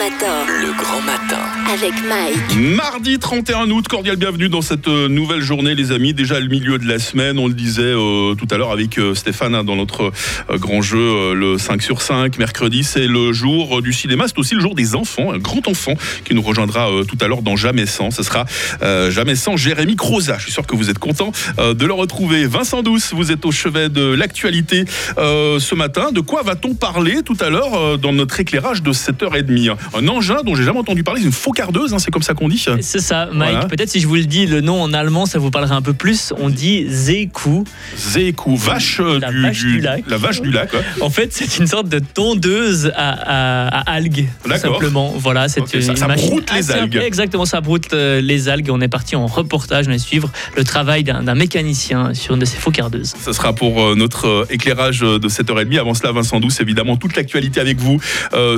Le 0.00 0.06
grand 0.08 0.18
matin. 0.18 0.46
Le 0.62 0.72
grand 0.82 1.00
matin. 1.02 1.38
avec 1.70 1.92
Mike. 2.08 2.56
Mardi 2.74 3.18
31 3.18 3.70
août, 3.70 3.86
cordial 3.86 4.16
bienvenue 4.16 4.48
dans 4.48 4.62
cette 4.62 4.88
euh, 4.88 5.08
nouvelle 5.08 5.42
journée 5.42 5.74
les 5.74 5.92
amis, 5.92 6.14
déjà 6.14 6.40
le 6.40 6.48
milieu 6.48 6.78
de 6.78 6.88
la 6.88 6.98
semaine, 6.98 7.38
on 7.38 7.46
le 7.46 7.52
disait 7.52 7.82
euh, 7.82 8.34
tout 8.34 8.46
à 8.50 8.56
l'heure 8.56 8.72
avec 8.72 8.98
euh, 8.98 9.14
Stéphane 9.14 9.54
hein, 9.54 9.62
dans 9.62 9.76
notre 9.76 10.10
euh, 10.50 10.56
grand 10.56 10.80
jeu 10.80 10.98
euh, 10.98 11.34
le 11.34 11.58
5 11.58 11.82
sur 11.82 12.00
5, 12.02 12.38
mercredi 12.38 12.82
c'est 12.82 13.06
le 13.06 13.32
jour 13.32 13.78
euh, 13.78 13.82
du 13.82 13.92
cinéma, 13.92 14.24
c'est 14.26 14.38
aussi 14.38 14.54
le 14.54 14.60
jour 14.60 14.74
des 14.74 14.94
enfants, 14.96 15.32
un 15.32 15.38
grand 15.38 15.68
enfant 15.68 15.94
qui 16.24 16.34
nous 16.34 16.42
rejoindra 16.42 16.90
euh, 16.90 17.04
tout 17.04 17.18
à 17.20 17.28
l'heure 17.28 17.42
dans 17.42 17.56
Jamais 17.56 17.86
sans, 17.86 18.10
ce 18.10 18.22
sera 18.22 18.46
euh, 18.82 19.10
Jamais 19.10 19.36
sans 19.36 19.56
Jérémy 19.56 19.96
Croza, 19.96 20.38
je 20.38 20.44
suis 20.44 20.52
sûr 20.52 20.66
que 20.66 20.74
vous 20.74 20.88
êtes 20.88 20.98
content 20.98 21.30
euh, 21.58 21.74
de 21.74 21.84
le 21.84 21.92
retrouver. 21.92 22.46
Vincent 22.46 22.82
Douce, 22.82 23.12
vous 23.12 23.30
êtes 23.32 23.44
au 23.44 23.52
chevet 23.52 23.90
de 23.90 24.14
l'actualité 24.14 24.86
euh, 25.18 25.60
ce 25.60 25.74
matin, 25.74 26.10
de 26.10 26.20
quoi 26.20 26.42
va-t-on 26.42 26.74
parler 26.74 27.22
tout 27.22 27.36
à 27.40 27.50
l'heure 27.50 27.74
euh, 27.74 27.96
dans 27.98 28.12
notre 28.12 28.40
éclairage 28.40 28.82
de 28.82 28.92
7h30 28.92 29.76
Un 29.94 30.06
engin 30.08 30.38
dont 30.44 30.54
j'ai 30.54 30.64
jamais 30.64 30.78
entendu 30.78 31.02
parler, 31.02 31.22
une 31.22 31.32
faucardeuse, 31.32 31.92
hein, 31.94 31.98
c'est 31.98 32.10
comme 32.10 32.22
ça 32.22 32.34
qu'on 32.34 32.48
dit 32.48 32.64
C'est 32.80 33.00
ça, 33.00 33.28
Mike. 33.32 33.50
Voilà. 33.52 33.66
Peut-être 33.66 33.88
si 33.90 34.00
je 34.00 34.06
vous 34.06 34.14
le 34.16 34.24
dis, 34.24 34.46
le 34.46 34.60
nom 34.60 34.80
en 34.82 34.92
allemand, 34.92 35.26
ça 35.26 35.38
vous 35.38 35.50
parlera 35.50 35.74
un 35.74 35.82
peu 35.82 35.92
plus. 35.92 36.32
On 36.38 36.48
dit 36.48 36.86
Zeku. 36.88 37.64
Zeku, 37.96 38.56
vache, 38.56 39.00
euh, 39.00 39.18
La 39.20 39.30
du, 39.30 39.42
vache 39.42 39.60
du 39.60 39.80
lac. 39.80 40.04
La 40.06 40.16
vache 40.16 40.40
du 40.40 40.50
lac. 40.50 40.72
ouais. 40.72 40.80
En 41.00 41.10
fait, 41.10 41.32
c'est 41.32 41.58
une 41.58 41.66
sorte 41.66 41.88
de 41.88 41.98
tondeuse 41.98 42.92
à, 42.96 43.10
à- 43.10 43.80
à 43.80 43.92
algues, 43.94 44.28
tout 44.44 44.50
simplement. 44.56 45.12
Voilà, 45.16 45.48
c'est 45.48 45.60
Ok, 45.60 45.74
une 45.74 45.82
ça- 45.82 45.96
ça 45.96 46.06
broute 46.08 46.50
les 46.54 46.70
algues. 46.70 46.92
simple. 46.94 47.04
Exactement, 47.04 47.44
ça 47.44 47.60
broute 47.60 47.92
euh, 47.92 48.20
les 48.20 48.48
algues. 48.48 48.70
On 48.70 48.80
est 48.80 48.88
parti 48.88 49.16
en 49.16 49.26
reportage, 49.26 49.86
on 49.88 49.90
va 49.90 49.98
suivre 49.98 50.30
le 50.56 50.64
travail 50.64 51.04
d'un 51.04 51.34
mécanicien 51.34 52.14
sur 52.14 52.34
une 52.34 52.40
de 52.40 52.44
ces 52.44 52.58
faucardeuses. 52.58 53.14
Ce 53.24 53.32
sera 53.32 53.52
pour 53.54 53.80
euh, 53.82 53.94
notre 53.94 54.46
éclairage 54.50 55.00
de 55.00 55.28
7h30. 55.28 55.78
Avant 55.78 55.94
cela, 55.94 56.12
Vincent 56.12 56.40
Douce, 56.40 56.60
évidemment, 56.60 56.96
toute 56.96 57.16
l'actualité 57.16 57.60
avec 57.60 57.78
vous 57.78 58.00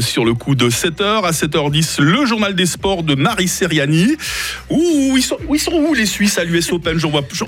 sur 0.01 0.25
le 0.25 0.35
coup 0.35 0.55
de 0.55 0.69
7h. 0.71 1.22
À 1.25 1.31
7h10, 1.31 2.01
le 2.01 2.27
journal 2.27 2.55
des 2.55 2.67
sports 2.67 3.03
de 3.05 3.15
Marie 3.15 3.47
Seriani. 3.47 4.17
Ouh, 4.71 5.15
ils 5.17 5.23
sont, 5.23 5.37
où 5.47 5.55
ils 5.55 5.61
sont 5.61 5.73
où 5.73 5.95
les 5.95 6.07
Suisses 6.07 6.37
à 6.39 6.45
l'US 6.45 6.73
Open? 6.73 6.99
J'en 6.99 7.11
vois, 7.11 7.23
j'en- 7.33 7.47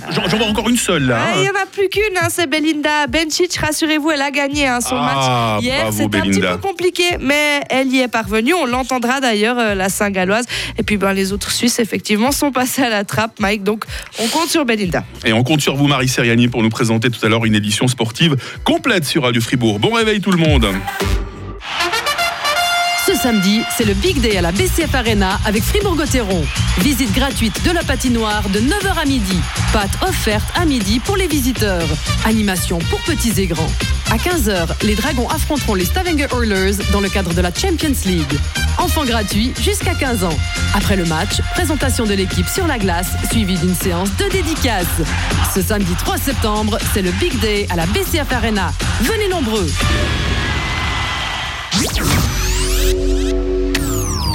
encore 0.49 0.69
une 0.69 0.77
seule 0.77 1.07
là. 1.07 1.19
Ah, 1.19 1.29
hein. 1.31 1.33
Il 1.37 1.43
n'y 1.43 1.49
en 1.49 1.53
a 1.61 1.67
plus 1.67 1.89
qu'une, 1.89 2.17
hein, 2.21 2.29
c'est 2.31 2.49
Belinda 2.49 3.07
Bencic. 3.09 3.57
Rassurez-vous, 3.57 4.11
elle 4.13 4.23
a 4.23 4.31
gagné 4.31 4.69
hein, 4.69 4.81
son 4.81 4.97
Ah, 4.97 5.57
match 5.59 5.65
hier. 5.65 5.93
C'était 5.93 6.19
un 6.19 6.23
petit 6.23 6.41
peu 6.41 6.57
compliqué, 6.59 7.05
mais 7.21 7.63
elle 7.69 7.89
y 7.89 8.01
est 8.01 8.09
parvenue. 8.09 8.55
On 8.55 8.67
l'entendra 8.67 9.21
d'ailleurs, 9.21 9.59
euh, 9.59 9.75
la 9.75 9.89
Saint-Galloise. 9.89 10.45
Et 10.79 10.83
puis 10.85 10.97
ben, 10.97 11.13
les 11.13 11.33
autres 11.33 11.51
Suisses, 11.51 11.79
effectivement, 11.81 12.31
sont 12.31 12.53
passés 12.53 12.83
à 12.83 12.91
la 12.91 13.05
trappe, 13.05 13.41
Mike. 13.41 13.65
Donc 13.65 13.85
on 14.21 14.29
compte 14.29 14.49
sur 14.49 14.65
Belinda. 14.65 15.05
Et 15.25 15.33
on 15.33 15.43
compte 15.43 15.61
sur 15.61 15.75
vous, 15.75 15.89
Marie 15.89 16.09
Seriani, 16.09 16.49
pour 16.49 16.63
nous 16.63 16.71
présenter 16.71 17.11
tout 17.11 17.25
à 17.25 17.29
l'heure 17.29 17.45
une 17.45 17.55
édition 17.57 17.89
sportive 17.89 18.37
complète 18.63 19.05
sur 19.05 19.25
Radio 19.25 19.41
Fribourg. 19.41 19.79
Bon 19.81 19.93
réveil 19.93 20.21
tout 20.21 20.31
le 20.31 20.39
monde. 20.39 20.67
Ce 23.07 23.15
samedi, 23.15 23.61
c'est 23.77 23.85
le 23.85 23.93
Big 23.93 24.19
Day 24.23 24.39
à 24.39 24.41
la 24.41 24.51
BCF 24.51 24.95
Arena 24.95 25.39
avec 25.45 25.63
Fribourg-Gotteron. 25.63 26.43
Visite 26.79 27.13
gratuite 27.13 27.63
de 27.63 27.71
la 27.71 27.83
patinoire 27.83 28.49
de 28.49 28.61
9h 28.61 28.99
à 28.99 29.05
midi. 29.05 29.39
Pâtes 29.75 29.99
offertes 30.01 30.49
à 30.55 30.65
midi 30.65 31.01
pour 31.01 31.19
les 31.19 31.27
visiteurs. 31.27 31.87
Animation 32.25 32.79
pour 32.79 32.99
petits 33.01 33.39
et 33.43 33.47
grands. 33.47 33.71
À 34.11 34.17
15h, 34.17 34.69
les 34.85 34.95
Dragons 34.95 35.29
affronteront 35.29 35.75
les 35.75 35.85
Stavanger 35.85 36.29
Oilers 36.33 36.79
dans 36.93 37.01
le 37.01 37.11
cadre 37.11 37.35
de 37.35 37.43
la 37.43 37.53
Champions 37.53 37.93
League. 38.07 38.39
Enfants 38.79 39.05
gratuits 39.05 39.53
jusqu'à 39.61 39.95
15 39.95 40.25
ans. 40.25 40.39
Après 40.75 40.97
le 40.97 41.05
match, 41.05 41.43
présentation 41.53 42.07
de 42.07 42.15
l'équipe 42.15 42.49
sur 42.49 42.67
la 42.67 42.79
glace 42.79 43.11
suivie 43.31 43.59
d'une 43.59 43.75
séance 43.75 44.17
de 44.17 44.31
dédicace. 44.31 44.87
Ce 45.55 45.61
samedi 45.61 45.93
3 45.99 46.17
septembre, 46.17 46.79
c'est 46.95 47.03
le 47.03 47.11
Big 47.11 47.39
Day 47.41 47.67
à 47.69 47.77
la 47.77 47.85
BCF 47.85 48.33
Arena. 48.33 48.73
Venez 49.03 49.29
nombreux. 49.29 49.69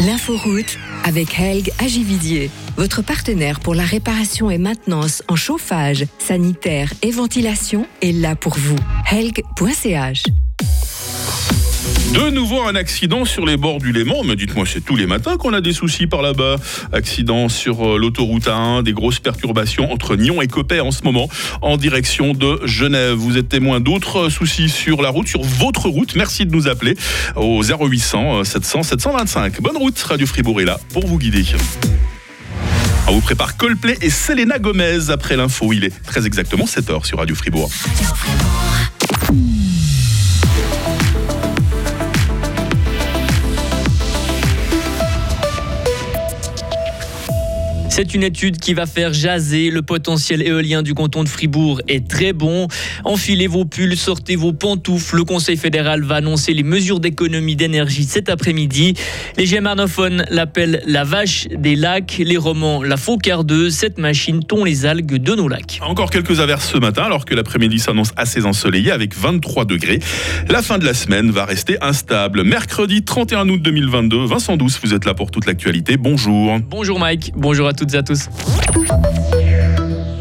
L'inforoute 0.05 0.77
avec 1.03 1.37
Helg 1.37 1.71
Agividier, 1.77 2.49
votre 2.77 3.01
partenaire 3.01 3.59
pour 3.59 3.75
la 3.75 3.83
réparation 3.83 4.49
et 4.49 4.57
maintenance 4.57 5.23
en 5.27 5.35
chauffage, 5.35 6.05
sanitaire 6.19 6.93
et 7.01 7.11
ventilation 7.11 7.85
est 8.01 8.13
là 8.13 8.37
pour 8.37 8.55
vous. 8.57 8.77
Helg.ch 9.11 10.23
De 12.13 12.31
nouveau 12.31 12.63
un 12.63 12.75
accident 12.75 13.23
sur 13.23 13.45
les 13.45 13.55
bords 13.55 13.77
du 13.77 13.91
Léman. 13.91 14.23
Mais 14.25 14.35
dites-moi, 14.35 14.65
c'est 14.65 14.81
tous 14.81 14.95
les 14.95 15.05
matins 15.05 15.37
qu'on 15.37 15.53
a 15.53 15.61
des 15.61 15.73
soucis 15.73 16.07
par 16.07 16.23
là-bas. 16.23 16.55
Accident 16.91 17.49
sur 17.49 17.87
euh, 17.87 17.97
l'autoroute 17.99 18.47
A1, 18.47 18.81
des 18.81 18.93
grosses 18.93 19.19
perturbations 19.19 19.91
entre 19.91 20.15
Nyon 20.15 20.41
et 20.41 20.47
Copet 20.47 20.79
en 20.79 20.89
ce 20.89 21.03
moment, 21.03 21.29
en 21.61 21.77
direction 21.77 22.33
de 22.33 22.61
Genève. 22.65 23.13
Vous 23.13 23.37
êtes 23.37 23.49
témoin 23.49 23.79
d'autres 23.79 24.25
euh, 24.25 24.29
soucis 24.29 24.69
sur 24.69 25.03
la 25.03 25.09
route, 25.09 25.27
sur 25.27 25.43
votre 25.43 25.87
route. 25.87 26.15
Merci 26.15 26.47
de 26.47 26.51
nous 26.51 26.67
appeler 26.67 26.95
au 27.35 27.61
0800 27.61 28.39
euh, 28.39 28.43
700 28.43 28.83
725. 28.83 29.61
Bonne 29.61 29.77
route, 29.77 29.99
Radio 29.99 30.25
Fribourg 30.25 30.61
est 30.61 30.65
là 30.65 30.79
pour 30.91 31.05
vous 31.05 31.19
guider. 31.19 31.43
On 33.07 33.13
vous 33.13 33.21
prépare 33.21 33.55
Coldplay 33.55 33.97
et 34.01 34.09
Selena 34.09 34.57
Gomez 34.57 35.09
après 35.09 35.35
l'info. 35.35 35.73
Il 35.73 35.83
est 35.83 36.03
très 36.03 36.25
exactement 36.25 36.65
7h 36.65 37.05
sur 37.05 37.19
Radio 37.19 37.35
Fribourg. 37.35 37.69
C'est 47.99 48.13
une 48.13 48.23
étude 48.23 48.59
qui 48.59 48.73
va 48.73 48.85
faire 48.85 49.11
jaser. 49.11 49.71
Le 49.71 49.81
potentiel 49.81 50.41
éolien 50.41 50.83
du 50.83 50.93
canton 50.93 51.25
de 51.25 51.27
Fribourg 51.27 51.81
est 51.89 52.07
très 52.07 52.31
bon. 52.31 52.69
Enfilez 53.03 53.47
vos 53.47 53.65
pulls, 53.65 53.97
sortez 53.97 54.37
vos 54.37 54.53
pantoufles. 54.53 55.17
Le 55.17 55.25
Conseil 55.25 55.57
fédéral 55.57 56.03
va 56.03 56.15
annoncer 56.15 56.53
les 56.53 56.63
mesures 56.63 57.01
d'économie 57.01 57.57
d'énergie 57.57 58.05
cet 58.05 58.29
après-midi. 58.29 58.93
Les 59.35 59.45
germanophones 59.45 60.23
l'appellent 60.29 60.81
la 60.85 61.03
vache 61.03 61.49
des 61.49 61.75
lacs. 61.75 62.21
Les 62.23 62.37
romans 62.37 62.83
la 62.83 62.95
faucardeuse. 62.95 63.75
Cette 63.75 63.97
machine 63.97 64.45
tond 64.45 64.63
les 64.63 64.85
algues 64.85 65.21
de 65.21 65.35
nos 65.35 65.49
lacs. 65.49 65.81
Encore 65.81 66.09
quelques 66.09 66.39
averses 66.39 66.71
ce 66.71 66.77
matin, 66.77 67.03
alors 67.03 67.25
que 67.25 67.35
l'après-midi 67.35 67.79
s'annonce 67.79 68.13
assez 68.15 68.45
ensoleillé 68.45 68.91
avec 68.91 69.13
23 69.13 69.65
degrés. 69.65 69.99
La 70.47 70.61
fin 70.61 70.77
de 70.77 70.85
la 70.85 70.93
semaine 70.93 71.31
va 71.31 71.43
rester 71.43 71.75
instable. 71.81 72.45
Mercredi 72.45 73.03
31 73.03 73.49
août 73.49 73.61
2022, 73.61 74.23
Vincent 74.23 74.55
Douce, 74.55 74.79
vous 74.81 74.93
êtes 74.93 75.03
là 75.03 75.13
pour 75.13 75.31
toute 75.31 75.45
l'actualité. 75.45 75.97
Bonjour. 75.97 76.59
Bonjour 76.69 76.97
Mike, 76.97 77.33
bonjour 77.35 77.67
à 77.67 77.73
toutes 77.73 77.88
et 77.93 77.97
à 77.97 78.03
tous. 78.03 78.29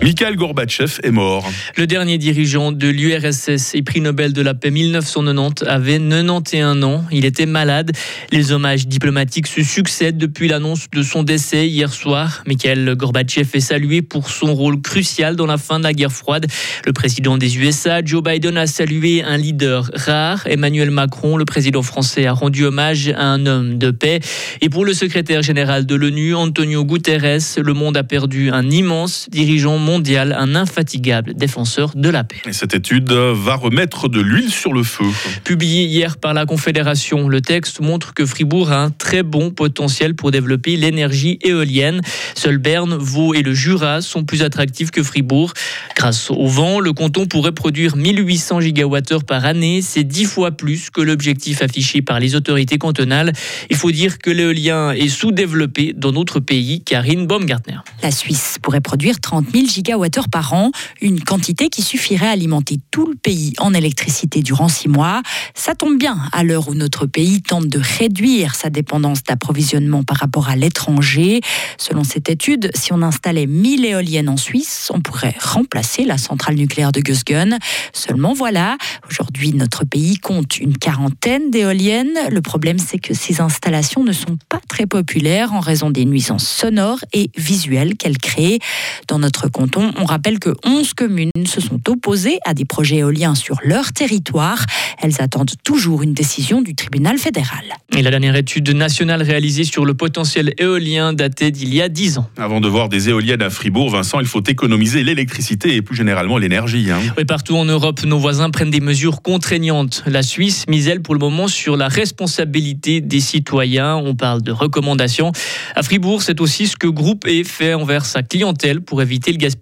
Mikhail 0.00 0.36
Gorbatchev 0.36 1.00
est 1.02 1.10
mort. 1.10 1.44
Le 1.76 1.88
dernier 1.88 2.18
dirigeant 2.18 2.70
de 2.70 2.86
l'URSS 2.86 3.74
et 3.74 3.82
prix 3.82 4.00
Nobel 4.00 4.32
de 4.32 4.42
la 4.42 4.54
paix 4.54 4.70
1990 4.70 5.64
avait 5.66 5.98
91 5.98 6.84
ans. 6.84 7.04
Il 7.10 7.24
était 7.24 7.46
malade. 7.46 7.90
Les 8.30 8.52
hommages 8.52 8.86
diplomatiques 8.86 9.48
se 9.48 9.64
succèdent 9.64 10.16
depuis 10.16 10.46
l'annonce 10.46 10.88
de 10.92 11.02
son 11.02 11.24
décès 11.24 11.66
hier 11.66 11.92
soir. 11.92 12.44
Mikhail 12.46 12.94
Gorbatchev 12.94 13.48
est 13.54 13.60
salué 13.60 14.00
pour 14.00 14.30
son 14.30 14.54
rôle 14.54 14.80
crucial 14.80 15.34
dans 15.34 15.46
la 15.46 15.58
fin 15.58 15.80
de 15.80 15.84
la 15.84 15.92
guerre 15.92 16.12
froide. 16.12 16.46
Le 16.86 16.92
président 16.92 17.36
des 17.36 17.58
USA, 17.58 18.00
Joe 18.04 18.22
Biden, 18.22 18.56
a 18.56 18.68
salué 18.68 19.24
un 19.24 19.36
leader 19.36 19.90
rare. 19.94 20.46
Emmanuel 20.46 20.92
Macron, 20.92 21.36
le 21.36 21.44
président 21.44 21.82
français, 21.82 22.26
a 22.26 22.32
rendu 22.32 22.64
hommage 22.64 23.08
à 23.08 23.24
un 23.24 23.46
homme 23.46 23.78
de 23.78 23.90
paix. 23.90 24.20
Et 24.60 24.68
pour 24.68 24.84
le 24.84 24.94
secrétaire 24.94 25.42
général 25.42 25.86
de 25.86 25.96
l'ONU, 25.96 26.36
Antonio 26.36 26.84
Guterres, 26.84 27.58
le 27.60 27.72
monde 27.74 27.96
a 27.96 28.04
perdu 28.04 28.50
un 28.50 28.70
immense 28.70 29.26
dirigeant 29.30 29.87
mondial, 29.88 30.36
un 30.38 30.54
infatigable 30.54 31.32
défenseur 31.32 31.92
de 31.94 32.10
la 32.10 32.22
paix. 32.22 32.42
Et 32.46 32.52
cette 32.52 32.74
étude 32.74 33.10
va 33.10 33.54
remettre 33.54 34.08
de 34.08 34.20
l'huile 34.20 34.50
sur 34.50 34.74
le 34.74 34.82
feu. 34.82 35.06
Publié 35.44 35.84
hier 35.84 36.18
par 36.18 36.34
la 36.34 36.44
Confédération, 36.44 37.26
le 37.26 37.40
texte 37.40 37.80
montre 37.80 38.12
que 38.12 38.26
Fribourg 38.26 38.70
a 38.70 38.82
un 38.82 38.90
très 38.90 39.22
bon 39.22 39.50
potentiel 39.50 40.14
pour 40.14 40.30
développer 40.30 40.76
l'énergie 40.76 41.38
éolienne. 41.42 42.02
Seuls 42.34 42.58
Berne, 42.58 42.96
Vaud 42.98 43.32
et 43.32 43.40
le 43.42 43.54
Jura 43.54 44.02
sont 44.02 44.24
plus 44.24 44.42
attractifs 44.42 44.90
que 44.90 45.02
Fribourg. 45.02 45.54
Grâce 45.96 46.30
au 46.30 46.46
vent, 46.46 46.80
le 46.80 46.92
canton 46.92 47.24
pourrait 47.24 47.52
produire 47.52 47.96
1800 47.96 48.60
gigawattheures 48.60 49.24
par 49.24 49.46
année. 49.46 49.80
C'est 49.80 50.04
dix 50.04 50.26
fois 50.26 50.50
plus 50.50 50.90
que 50.90 51.00
l'objectif 51.00 51.62
affiché 51.62 52.02
par 52.02 52.20
les 52.20 52.34
autorités 52.34 52.76
cantonales. 52.76 53.32
Il 53.70 53.76
faut 53.76 53.90
dire 53.90 54.18
que 54.18 54.30
l'éolien 54.30 54.90
est 54.90 55.08
sous-développé 55.08 55.94
dans 55.96 56.12
notre 56.12 56.40
pays. 56.40 56.82
Karine 56.82 57.26
Baumgartner. 57.26 57.78
La 58.02 58.10
Suisse 58.10 58.58
pourrait 58.60 58.82
produire 58.82 59.18
30 59.18 59.46
000 59.50 59.66
gigawattheures 59.78 60.28
par 60.28 60.52
an, 60.52 60.72
une 61.00 61.20
quantité 61.20 61.68
qui 61.68 61.82
suffirait 61.82 62.26
à 62.26 62.30
alimenter 62.30 62.78
tout 62.90 63.06
le 63.06 63.14
pays 63.14 63.54
en 63.58 63.74
électricité 63.74 64.42
durant 64.42 64.68
six 64.68 64.88
mois. 64.88 65.22
Ça 65.54 65.74
tombe 65.74 65.98
bien 65.98 66.18
à 66.32 66.42
l'heure 66.42 66.68
où 66.68 66.74
notre 66.74 67.06
pays 67.06 67.42
tente 67.42 67.68
de 67.68 67.80
réduire 67.98 68.54
sa 68.54 68.70
dépendance 68.70 69.22
d'approvisionnement 69.22 70.02
par 70.02 70.18
rapport 70.18 70.48
à 70.48 70.56
l'étranger. 70.56 71.40
Selon 71.78 72.04
cette 72.04 72.28
étude, 72.28 72.70
si 72.74 72.92
on 72.92 73.02
installait 73.02 73.46
1000 73.46 73.84
éoliennes 73.84 74.28
en 74.28 74.36
Suisse, 74.36 74.90
on 74.92 75.00
pourrait 75.00 75.34
remplacer 75.40 76.04
la 76.04 76.18
centrale 76.18 76.56
nucléaire 76.56 76.92
de 76.92 77.00
Gösgen. 77.00 77.58
Seulement 77.92 78.32
voilà, 78.32 78.76
aujourd'hui 79.08 79.52
notre 79.52 79.84
pays 79.84 80.18
compte 80.18 80.58
une 80.58 80.76
quarantaine 80.76 81.50
d'éoliennes. 81.50 82.18
Le 82.30 82.40
problème 82.42 82.78
c'est 82.78 82.98
que 82.98 83.14
ces 83.14 83.40
installations 83.40 84.02
ne 84.02 84.12
sont 84.12 84.38
pas 84.48 84.60
très 84.68 84.86
populaires 84.86 85.52
en 85.52 85.60
raison 85.60 85.90
des 85.90 86.04
nuisances 86.04 86.48
sonores 86.48 87.04
et 87.12 87.30
visuelles 87.36 87.96
qu'elles 87.96 88.18
créent. 88.18 88.58
Dans 89.06 89.18
notre 89.18 89.48
canton, 89.68 89.92
on 90.00 90.04
rappelle 90.04 90.38
que 90.38 90.54
11 90.64 90.94
communes 90.94 91.30
se 91.46 91.60
sont 91.60 91.80
opposées 91.88 92.38
à 92.44 92.54
des 92.54 92.64
projets 92.64 92.96
éoliens 92.96 93.34
sur 93.34 93.58
leur 93.64 93.92
territoire. 93.92 94.64
Elles 95.00 95.20
attendent 95.20 95.52
toujours 95.64 96.02
une 96.02 96.14
décision 96.14 96.62
du 96.62 96.74
tribunal 96.74 97.18
fédéral. 97.18 97.64
Et 97.96 98.02
la 98.02 98.10
dernière 98.10 98.36
étude 98.36 98.68
nationale 98.70 99.22
réalisée 99.22 99.64
sur 99.64 99.84
le 99.84 99.94
potentiel 99.94 100.54
éolien 100.58 101.12
datait 101.12 101.50
d'il 101.50 101.74
y 101.74 101.82
a 101.82 101.88
10 101.88 102.18
ans. 102.18 102.30
Avant 102.36 102.60
de 102.60 102.68
voir 102.68 102.88
des 102.88 103.08
éoliennes 103.08 103.42
à 103.42 103.50
Fribourg, 103.50 103.90
Vincent, 103.90 104.20
il 104.20 104.26
faut 104.26 104.42
économiser 104.42 105.02
l'électricité 105.04 105.74
et 105.74 105.82
plus 105.82 105.96
généralement 105.96 106.38
l'énergie. 106.38 106.90
hein. 106.90 106.98
Oui, 107.16 107.24
partout 107.24 107.56
en 107.56 107.64
Europe, 107.64 108.02
nos 108.04 108.18
voisins 108.18 108.50
prennent 108.50 108.70
des 108.70 108.80
mesures 108.80 109.22
contraignantes. 109.22 110.02
La 110.06 110.22
Suisse 110.22 110.64
mise, 110.68 110.88
elle, 110.88 111.02
pour 111.02 111.14
le 111.14 111.20
moment, 111.20 111.48
sur 111.48 111.76
la 111.76 111.88
responsabilité 111.88 113.00
des 113.00 113.20
citoyens. 113.20 113.96
On 113.96 114.14
parle 114.14 114.42
de 114.42 114.52
recommandations. 114.52 115.32
À 115.74 115.82
Fribourg, 115.82 116.22
c'est 116.22 116.40
aussi 116.40 116.66
ce 116.66 116.76
que 116.76 116.86
Groupe 116.86 117.26
E 117.26 117.44
fait 117.44 117.74
envers 117.74 118.04
sa 118.04 118.22
clientèle 118.22 118.80
pour 118.80 119.02
éviter 119.02 119.32
le 119.32 119.38
gaspillage. 119.38 119.57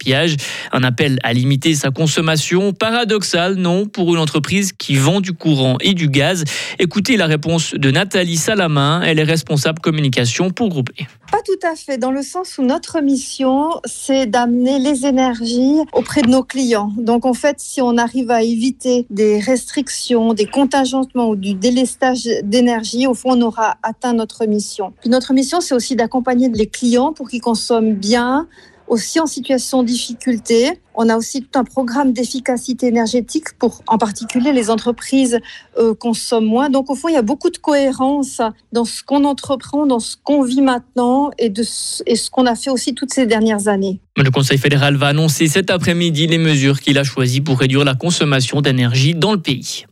Un 0.73 0.83
appel 0.83 1.19
à 1.23 1.33
limiter 1.33 1.75
sa 1.75 1.91
consommation. 1.91 2.73
Paradoxal, 2.73 3.55
non, 3.55 3.87
pour 3.87 4.15
une 4.15 4.21
entreprise 4.21 4.73
qui 4.73 4.97
vend 4.97 5.21
du 5.21 5.33
courant 5.33 5.77
et 5.81 5.95
du 5.95 6.09
gaz. 6.09 6.45
Écoutez 6.79 7.17
la 7.17 7.27
réponse 7.27 7.75
de 7.75 7.91
Nathalie 7.91 8.37
Salamin. 8.37 9.03
Elle 9.03 9.19
est 9.19 9.25
responsable 9.25 9.81
communication 9.81 10.51
pour 10.51 10.69
Groupe 10.69 10.91
E. 11.01 11.05
Pas 11.31 11.39
tout 11.45 11.67
à 11.67 11.75
fait, 11.75 11.99
dans 11.99 12.13
le 12.13 12.23
sens 12.23 12.57
où 12.59 12.63
notre 12.63 13.01
mission, 13.01 13.71
c'est 13.85 14.27
d'amener 14.27 14.79
les 14.79 15.07
énergies 15.07 15.81
auprès 15.93 16.23
de 16.23 16.29
nos 16.29 16.45
clients. 16.45 16.93
Donc 16.97 17.27
en 17.27 17.35
fait, 17.35 17.57
si 17.59 17.83
on 17.83 17.97
arrive 17.97 18.31
à 18.31 18.43
éviter 18.43 19.07
des 19.11 19.41
restrictions, 19.41 20.35
des 20.35 20.47
contingentements 20.47 21.29
ou 21.29 21.37
du 21.37 21.55
délestage 21.55 22.29
d'énergie, 22.45 23.07
au 23.07 23.15
fond, 23.15 23.31
on 23.33 23.43
aura 23.43 23.77
atteint 23.83 24.13
notre 24.13 24.47
mission. 24.47 24.93
Notre 25.05 25.33
mission, 25.33 25.61
c'est 25.61 25.75
aussi 25.75 25.97
d'accompagner 25.97 26.49
les 26.49 26.67
clients 26.67 27.13
pour 27.13 27.29
qu'ils 27.29 27.41
consomment 27.41 27.95
bien, 27.95 28.47
aussi 28.89 29.21
en 29.21 29.27
situation 29.27 29.83
de 29.83 29.89
difficulté. 29.89 30.81
On 30.95 31.09
a 31.09 31.17
aussi 31.17 31.43
tout 31.43 31.59
un 31.59 31.65
programme 31.65 32.13
d'efficacité 32.13 32.87
énergétique 32.87 33.59
pour, 33.59 33.83
en 33.87 33.99
particulier, 33.99 34.53
les 34.53 34.71
entreprises 34.71 35.39
euh, 35.79 35.95
consomment 35.95 36.47
moins. 36.47 36.71
Donc, 36.71 36.91
au 36.91 36.95
fond, 36.95 37.09
il 37.09 37.15
y 37.15 37.19
a 37.19 37.23
beaucoup 37.23 37.51
de 37.51 37.59
cohérence 37.59 38.41
dans 38.73 38.85
ce 38.85 39.03
qu'on 39.03 39.25
entreprend, 39.25 39.87
dans 39.87 40.01
ce 40.01 40.17
qu'on 40.23 40.43
vit 40.43 40.63
maintenant 40.63 41.31
et, 41.39 41.51
de 41.51 41.63
ce, 41.63 42.03
et 42.07 42.17
ce 42.17 42.31
qu'on 42.31 42.47
a 42.47 42.55
fait 42.55 42.71
aussi 42.71 42.95
toutes 42.95 43.13
ces 43.13 43.27
dernières 43.27 43.69
années. 43.69 44.01
Le 44.17 44.31
Conseil 44.31 44.57
fédéral 44.57 44.97
va 44.97 45.09
annoncer 45.09 45.49
cet 45.49 45.71
après-midi 45.71 46.27
les 46.27 46.39
mesures 46.39 46.81
qu'il 46.81 46.97
a 46.97 47.05
choisies 47.05 47.43
pour 47.43 47.59
réduire 47.59 47.85
la 47.85 47.95
consommation 47.95 48.63
d'énergie 48.63 49.15
dans 49.15 49.33
le 49.33 49.41
pays. 49.41 49.85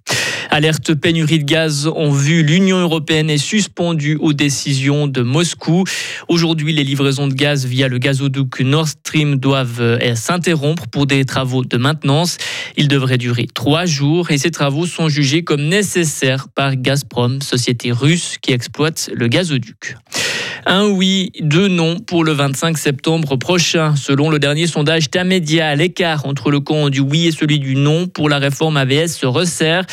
Alerte 0.55 0.95
pénurie 0.95 1.41
de 1.41 1.45
gaz 1.45 1.89
en 1.89 2.11
vue, 2.11 2.45
l'Union 2.45 2.79
européenne 2.79 3.29
est 3.29 3.39
suspendue 3.39 4.17
aux 4.21 4.33
décisions 4.33 5.09
de 5.09 5.21
Moscou. 5.21 5.83
Aujourd'hui, 6.29 6.73
les 6.73 6.85
livraisons 6.85 7.27
de 7.27 7.35
gaz 7.35 7.67
via 7.67 7.89
le 7.89 7.99
gazoduc 7.99 8.61
Nord 8.61 8.87
Stream 8.87 9.35
doivent 9.35 9.81
euh, 9.81 10.15
s'interrompre 10.15 10.87
pour 10.87 11.07
des 11.07 11.25
travaux 11.25 11.65
de 11.65 11.77
maintenance. 11.77 12.39
Ils 12.77 12.87
devraient 12.87 13.19
durer 13.19 13.49
trois 13.53 13.85
jours 13.85 14.31
et 14.31 14.39
ces 14.39 14.53
travaux 14.53 14.87
sont 14.87 15.09
jugés 15.09 15.43
comme 15.43 15.63
nécessaires 15.63 16.47
par 16.55 16.77
Gazprom, 16.77 17.43
société 17.43 17.91
russe 17.91 18.37
qui 18.41 18.53
exploite 18.53 19.11
le 19.13 19.27
gazoduc. 19.27 19.97
Un 20.67 20.87
oui, 20.87 21.31
deux 21.41 21.69
non 21.69 21.99
pour 21.99 22.25
le 22.25 22.33
25 22.33 22.79
septembre 22.79 23.37
prochain. 23.37 23.97
Selon 23.97 24.31
le 24.31 24.39
dernier 24.39 24.67
sondage 24.67 25.11
Tamedia, 25.11 25.75
l'écart 25.75 26.25
entre 26.27 26.51
le 26.51 26.61
camp 26.61 26.89
du 26.89 27.01
oui 27.01 27.27
et 27.27 27.33
celui 27.33 27.59
du 27.59 27.77
non 27.77 28.07
pour 28.07 28.31
la 28.31 28.39
réforme 28.39 28.79
AVS 28.79 29.09
se 29.09 29.27
resserre. 29.27 29.85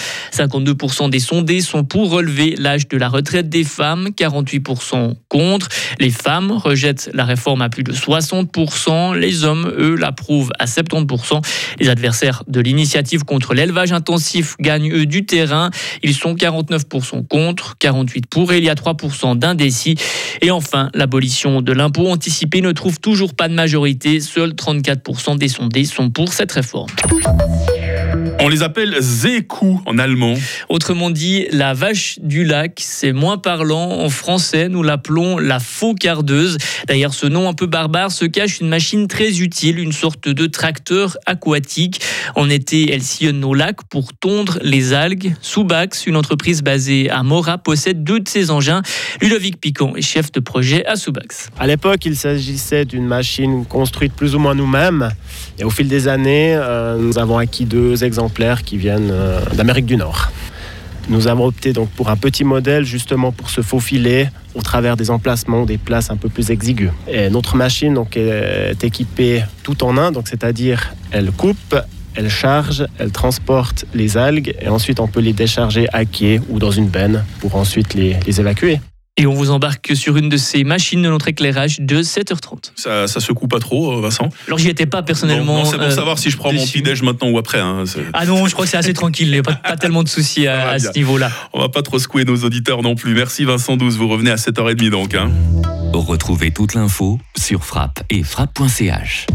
52% 0.52 1.10
des 1.10 1.20
sondés 1.20 1.62
sont 1.62 1.84
pour 1.84 2.12
relever 2.12 2.56
l'âge 2.58 2.88
de 2.88 2.98
la 2.98 3.10
retraite 3.10 3.50
des 3.50 3.64
femmes, 3.64 4.10
48% 4.10 5.16
contre. 5.30 5.70
Les 6.00 6.10
femmes 6.10 6.52
rejettent 6.52 7.10
la 7.14 7.26
réforme 7.26 7.62
à 7.62 7.70
plus 7.70 7.84
de 7.84 7.94
60%. 7.94 9.18
Les 9.18 9.44
hommes, 9.44 9.72
eux, 9.78 9.96
l'approuvent 9.96 10.52
à 10.60 10.66
70%. 10.66 11.42
Les 11.80 11.90
adversaires 11.90 12.44
de 12.48 12.60
l'initiative 12.60 13.24
contre 13.24 13.54
l'élevage 13.54 13.92
intensif 13.92 14.56
gagnent, 14.60 14.92
eux, 14.92 15.06
du 15.06 15.26
terrain. 15.26 15.72
Ils 16.04 16.16
sont 16.16 16.36
49% 16.36 17.28
contre, 17.28 17.76
48% 17.80 18.22
pour 18.30 18.52
et 18.54 18.58
il 18.58 18.64
y 18.64 18.70
a 18.70 18.76
3% 18.76 19.38
d'indécis. 19.38 19.96
Et 20.42 20.52
enfin, 20.52 20.90
l'abolition 20.94 21.62
de 21.62 21.72
l'impôt 21.72 22.08
anticipé 22.08 22.62
ne 22.62 22.72
trouve 22.72 23.00
toujours 23.00 23.34
pas 23.34 23.48
de 23.48 23.54
majorité. 23.54 24.20
Seuls 24.20 24.52
34% 24.52 25.38
des 25.38 25.48
sondés 25.48 25.86
sont 25.86 26.10
pour 26.10 26.34
cette 26.34 26.52
réforme. 26.52 26.90
On 28.44 28.50
les 28.50 28.64
appelle 28.64 28.98
Zeku 29.00 29.80
en 29.86 30.00
allemand. 30.00 30.34
Autrement 30.68 31.12
dit, 31.12 31.46
la 31.52 31.76
vache 31.76 32.18
du 32.24 32.44
lac, 32.44 32.80
c'est 32.82 33.12
moins 33.12 33.38
parlant. 33.38 34.00
En 34.00 34.10
français, 34.10 34.68
nous 34.68 34.82
l'appelons 34.82 35.38
la 35.38 35.60
faux-cardeuse. 35.60 36.58
Derrière 36.88 37.14
ce 37.14 37.28
nom 37.28 37.48
un 37.48 37.54
peu 37.54 37.68
barbare 37.68 38.12
se 38.12 38.26
cache 38.26 38.60
une 38.60 38.68
machine 38.68 39.08
très 39.08 39.42
utile, 39.42 39.78
une 39.78 39.92
sorte 39.92 40.28
de 40.28 40.48
tracteur 40.48 41.20
aquatique. 41.28 42.02
En 42.36 42.50
été, 42.50 42.92
elle 42.92 43.04
sillonne 43.04 43.40
nos 43.40 43.54
lacs 43.54 43.84
pour 43.84 44.12
tondre 44.14 44.58
les 44.64 44.94
algues. 44.94 45.36
Subax, 45.42 46.08
une 46.08 46.16
entreprise 46.16 46.64
basée 46.64 47.12
à 47.12 47.22
Mora, 47.22 47.60
possède 47.60 48.04
deux 48.04 48.22
de 48.22 48.28
ces 48.28 48.50
engins. 48.50 48.82
Ludovic 49.22 49.62
Picon 49.62 49.96
est 49.96 50.02
chef 50.02 50.32
de 50.32 50.40
projet 50.40 50.84
à 50.88 50.96
Subax. 50.96 51.52
À 51.60 51.68
l'époque, 51.68 52.06
il 52.06 52.16
s'agissait 52.16 52.86
d'une 52.86 53.06
machine 53.06 53.66
construite 53.66 54.14
plus 54.14 54.34
ou 54.34 54.40
moins 54.40 54.56
nous-mêmes. 54.56 55.10
Et 55.60 55.64
au 55.64 55.70
fil 55.70 55.88
des 55.88 56.08
années, 56.08 56.56
euh, 56.56 56.98
nous 56.98 57.20
avons 57.20 57.38
acquis 57.38 57.66
deux 57.66 58.04
qui 58.64 58.78
viennent 58.78 59.12
euh, 59.12 59.42
d'Amérique 59.54 59.86
du 59.86 59.98
Nord. 59.98 60.32
Nous 61.10 61.28
avons 61.28 61.46
opté 61.46 61.74
donc 61.74 61.90
pour 61.90 62.10
un 62.10 62.16
petit 62.16 62.44
modèle 62.44 62.86
justement 62.86 63.32
pour 63.32 63.50
se 63.50 63.62
faufiler 63.62 64.30
au 64.56 64.62
travers 64.62 64.98
des 64.98 65.10
emplacements, 65.10 65.66
des 65.66 65.78
places 65.78 66.10
un 66.10 66.18
peu 66.18 66.30
plus 66.30 66.52
exiguës. 66.52 66.92
Et 67.08 67.30
notre 67.30 67.56
machine 67.56 67.94
donc, 67.94 68.18
est 68.18 68.84
équipée 68.84 69.44
tout 69.64 69.84
en 69.84 69.98
un, 69.98 70.12
donc 70.12 70.28
c'est-à-dire 70.28 70.94
elle 71.12 71.32
coupe, 71.32 71.76
elle 72.16 72.30
charge, 72.30 72.86
elle 73.00 73.12
transporte 73.12 73.86
les 73.94 74.18
algues 74.18 74.56
et 74.62 74.70
ensuite 74.70 75.00
on 75.00 75.08
peut 75.08 75.22
les 75.22 75.34
décharger 75.34 75.88
à 75.94 76.06
quai 76.06 76.40
ou 76.50 76.60
dans 76.60 76.72
une 76.72 76.88
benne 76.88 77.24
pour 77.40 77.56
ensuite 77.56 77.94
les 77.94 78.40
évacuer. 78.40 78.80
Et 79.18 79.28
on 79.28 79.34
vous 79.34 79.52
embarque 79.52 79.92
sur 79.96 80.16
une 80.16 80.30
de 80.30 80.38
ces 80.38 80.64
machines 80.64 81.02
de 81.02 81.10
notre 81.10 81.28
éclairage 81.28 81.80
de 81.82 82.02
7h30. 82.02 82.72
Ça, 82.76 83.08
ça 83.08 83.20
secoue 83.20 83.48
pas 83.48 83.60
trop, 83.60 83.92
euh, 83.98 84.02
Vincent 84.02 84.30
Alors 84.48 84.58
j'y 84.58 84.70
étais 84.70 84.86
pas 84.86 85.04
personnellement. 85.04 85.58
Non, 85.58 85.64
non, 85.64 85.70
c'est 85.70 85.78
pour 85.78 85.86
euh, 85.88 85.92
savoir 85.92 86.18
si 86.18 86.30
je 86.32 86.38
prends 86.38 86.54
mon 86.54 86.64
petit-déj 86.66 87.02
maintenant 87.04 87.30
ou 87.30 87.38
après. 87.38 87.60
hein, 87.60 87.84
Ah 88.14 88.26
non, 88.26 88.48
je 88.48 88.54
crois 88.54 88.64
que 88.66 88.72
c'est 88.72 88.78
assez 88.78 88.94
tranquille, 88.94 89.28
il 89.28 89.34
n'y 89.34 89.40
a 89.40 89.44
pas, 89.44 89.56
pas 89.56 89.76
tellement 89.76 90.04
de 90.04 90.08
soucis 90.08 90.48
à, 90.48 90.70
à 90.70 90.80
ce 90.80 90.94
niveau-là. 90.96 91.30
On 91.54 91.60
va 91.60 91.68
pas 91.70 91.82
trop 91.82 92.00
secouer 92.00 92.24
nos 92.24 92.38
auditeurs 92.38 92.82
non 92.84 92.96
plus. 92.96 93.14
Merci 93.14 93.44
Vincent 93.44 93.76
12, 93.76 93.98
vous 93.98 94.08
revenez 94.08 94.32
à 94.32 94.36
7h30 94.38 94.90
donc. 94.90 95.14
hein. 95.14 95.30
Retrouvez 95.94 96.52
toute 96.52 96.74
l'info 96.74 97.20
sur 97.38 97.66
frappe 97.66 98.02
et 98.10 98.24
frappe.ch. 98.24 99.28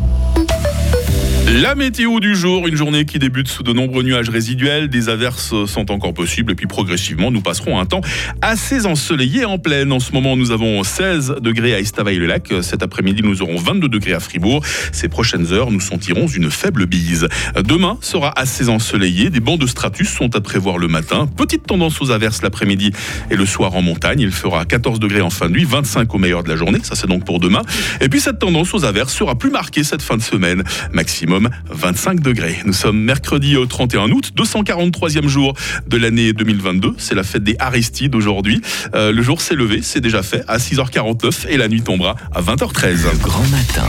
La 1.54 1.76
météo 1.76 2.18
du 2.18 2.34
jour, 2.34 2.66
une 2.66 2.74
journée 2.74 3.04
qui 3.04 3.20
débute 3.20 3.46
sous 3.46 3.62
de 3.62 3.72
nombreux 3.72 4.02
nuages 4.02 4.28
résiduels, 4.28 4.88
des 4.88 5.08
averses 5.08 5.54
sont 5.66 5.92
encore 5.92 6.12
possibles 6.12 6.50
et 6.50 6.54
puis 6.56 6.66
progressivement 6.66 7.30
nous 7.30 7.40
passerons 7.40 7.78
un 7.78 7.86
temps 7.86 8.00
assez 8.42 8.84
ensoleillé 8.84 9.44
en 9.44 9.56
pleine. 9.56 9.92
En 9.92 10.00
ce 10.00 10.10
moment 10.10 10.36
nous 10.36 10.50
avons 10.50 10.82
16 10.82 11.36
degrés 11.40 11.72
à 11.72 11.78
Estavayer-le-Lac, 11.78 12.52
cet 12.62 12.82
après-midi 12.82 13.22
nous 13.22 13.42
aurons 13.42 13.58
22 13.58 13.88
degrés 13.88 14.12
à 14.12 14.18
Fribourg. 14.18 14.66
Ces 14.90 15.08
prochaines 15.08 15.52
heures 15.52 15.70
nous 15.70 15.78
sentirons 15.78 16.26
une 16.26 16.50
faible 16.50 16.84
bise. 16.84 17.28
Demain 17.64 17.96
sera 18.00 18.36
assez 18.36 18.68
ensoleillé, 18.68 19.30
des 19.30 19.40
bancs 19.40 19.60
de 19.60 19.68
stratus 19.68 20.08
sont 20.08 20.34
à 20.34 20.40
prévoir 20.40 20.78
le 20.78 20.88
matin, 20.88 21.28
petite 21.28 21.64
tendance 21.64 22.02
aux 22.02 22.10
averses 22.10 22.42
l'après-midi 22.42 22.90
et 23.30 23.36
le 23.36 23.46
soir 23.46 23.76
en 23.76 23.82
montagne, 23.82 24.18
il 24.18 24.32
fera 24.32 24.64
14 24.64 24.98
degrés 24.98 25.22
en 25.22 25.30
fin 25.30 25.46
de 25.46 25.52
nuit, 25.52 25.64
25 25.64 26.12
au 26.12 26.18
meilleur 26.18 26.42
de 26.42 26.48
la 26.48 26.56
journée, 26.56 26.80
ça 26.82 26.96
c'est 26.96 27.06
donc 27.06 27.24
pour 27.24 27.38
demain. 27.38 27.62
Et 28.00 28.08
puis 28.08 28.18
cette 28.20 28.40
tendance 28.40 28.74
aux 28.74 28.84
averses 28.84 29.14
sera 29.14 29.38
plus 29.38 29.50
marquée 29.50 29.84
cette 29.84 30.02
fin 30.02 30.16
de 30.16 30.22
semaine, 30.22 30.64
maximum 30.92 31.35
25 31.70 32.20
degrés. 32.20 32.58
Nous 32.64 32.72
sommes 32.72 32.98
mercredi 32.98 33.56
au 33.56 33.66
31 33.66 34.10
août, 34.10 34.32
243e 34.36 35.28
jour 35.28 35.54
de 35.86 35.96
l'année 35.96 36.32
2022. 36.32 36.94
C'est 36.98 37.14
la 37.14 37.22
fête 37.22 37.44
des 37.44 37.56
Aristides 37.58 38.14
aujourd'hui. 38.14 38.60
Euh, 38.94 39.12
le 39.12 39.22
jour 39.22 39.40
s'est 39.40 39.54
levé, 39.54 39.80
c'est 39.82 40.00
déjà 40.00 40.22
fait 40.22 40.42
à 40.48 40.58
6h49 40.58 41.48
et 41.48 41.56
la 41.56 41.68
nuit 41.68 41.82
tombera 41.82 42.16
à 42.32 42.40
20h13. 42.42 43.18
Grand 43.20 43.40
matin. 43.44 43.88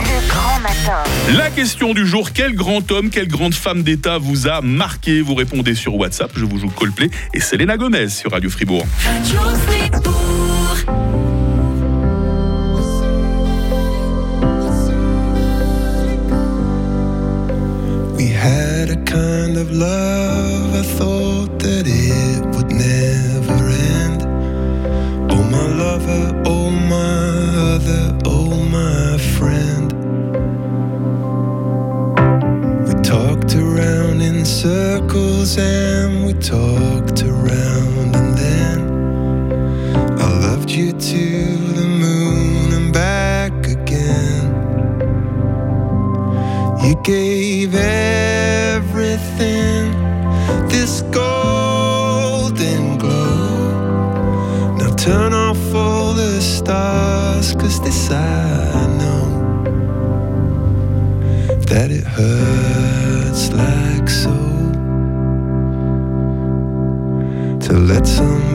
La 1.37 1.49
question 1.49 1.93
du 1.93 2.05
jour, 2.05 2.31
quel 2.33 2.55
grand 2.55 2.91
homme, 2.91 3.09
quelle 3.09 3.27
grande 3.27 3.53
femme 3.53 3.83
d'État 3.83 4.17
vous 4.17 4.47
a 4.47 4.61
marqué? 4.61 5.21
Vous 5.21 5.35
répondez 5.35 5.75
sur 5.75 5.95
WhatsApp, 5.95 6.31
je 6.35 6.45
vous 6.45 6.57
joue 6.59 6.69
Coldplay 6.69 7.09
et 7.33 7.39
Selena 7.39 7.77
Gomez 7.77 8.09
sur 8.09 8.31
Radio 8.31 8.49
Fribourg. 8.49 8.85
Of 19.57 19.71
love, 19.71 20.75
I 20.75 20.83
thought 20.83 21.59
that 21.59 21.85
it 21.87 22.45
would 22.53 22.71
never 22.71 23.69
end. 23.99 24.21
Oh, 25.31 25.43
my 25.55 25.67
lover, 25.83 26.43
oh, 26.45 26.69
my 26.69 27.73
other, 27.73 28.19
oh, 28.25 28.53
my 28.79 29.17
friend. 29.35 29.91
We 32.87 32.93
talked 33.01 33.55
around 33.55 34.21
in 34.21 34.45
circles 34.45 35.57
and 35.57 36.25
we 36.27 36.33
talked 36.33 37.23
around, 37.23 38.15
and 38.15 38.37
then 38.37 38.79
I 40.19 40.39
loved 40.39 40.69
you 40.69 40.91
to 40.91 41.57
the 41.79 41.87
moon 42.03 42.17
everything 49.39 50.67
this 50.67 51.01
golden 51.13 52.97
glow. 52.97 54.75
Now 54.77 54.95
turn 54.95 55.33
off 55.33 55.73
all 55.73 56.13
the 56.13 56.41
stars, 56.41 57.53
cause 57.53 57.79
this 57.81 58.11
I 58.11 58.87
know 58.97 59.25
that 61.69 61.91
it 61.91 62.03
hurts 62.03 63.51
like 63.53 64.09
so 64.09 64.33
to 67.67 67.73
let 67.73 68.07
somebody 68.07 68.46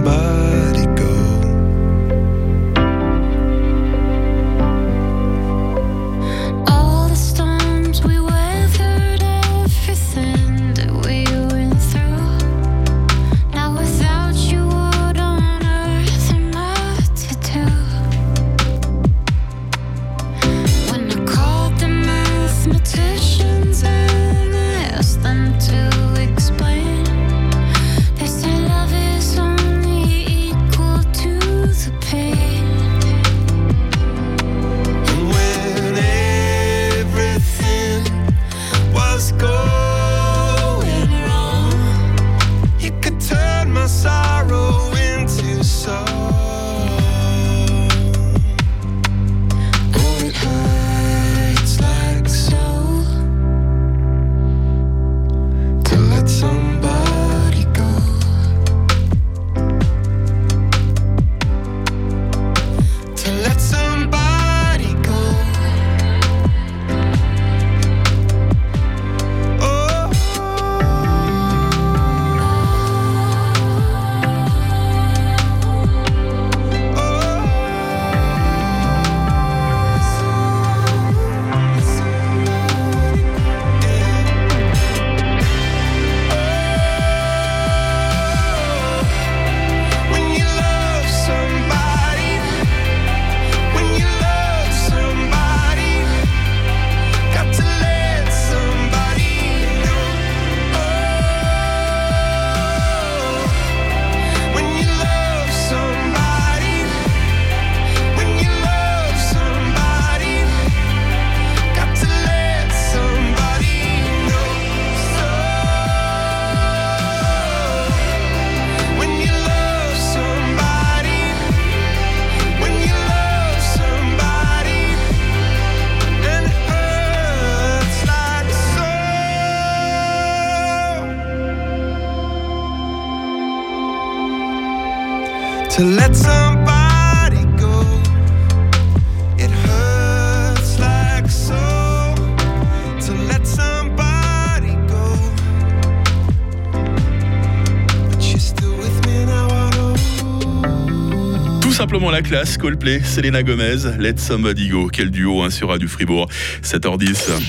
la 152.12 152.20
classe, 152.20 152.58
Coldplay, 152.58 153.00
Selena 153.02 153.42
Gomez, 153.42 153.96
Let 153.98 154.18
Somebody 154.18 154.68
Go. 154.68 154.88
Quel 154.92 155.10
duo 155.10 155.42
hein, 155.42 155.50
sur 155.50 155.68
Radio 155.70 155.88
Fribourg, 155.88 156.28
7h10. 156.62 157.40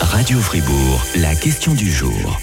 Radio 0.00 0.38
Fribourg, 0.38 1.04
la 1.16 1.34
question 1.34 1.74
du 1.74 1.90
jour. 1.90 2.40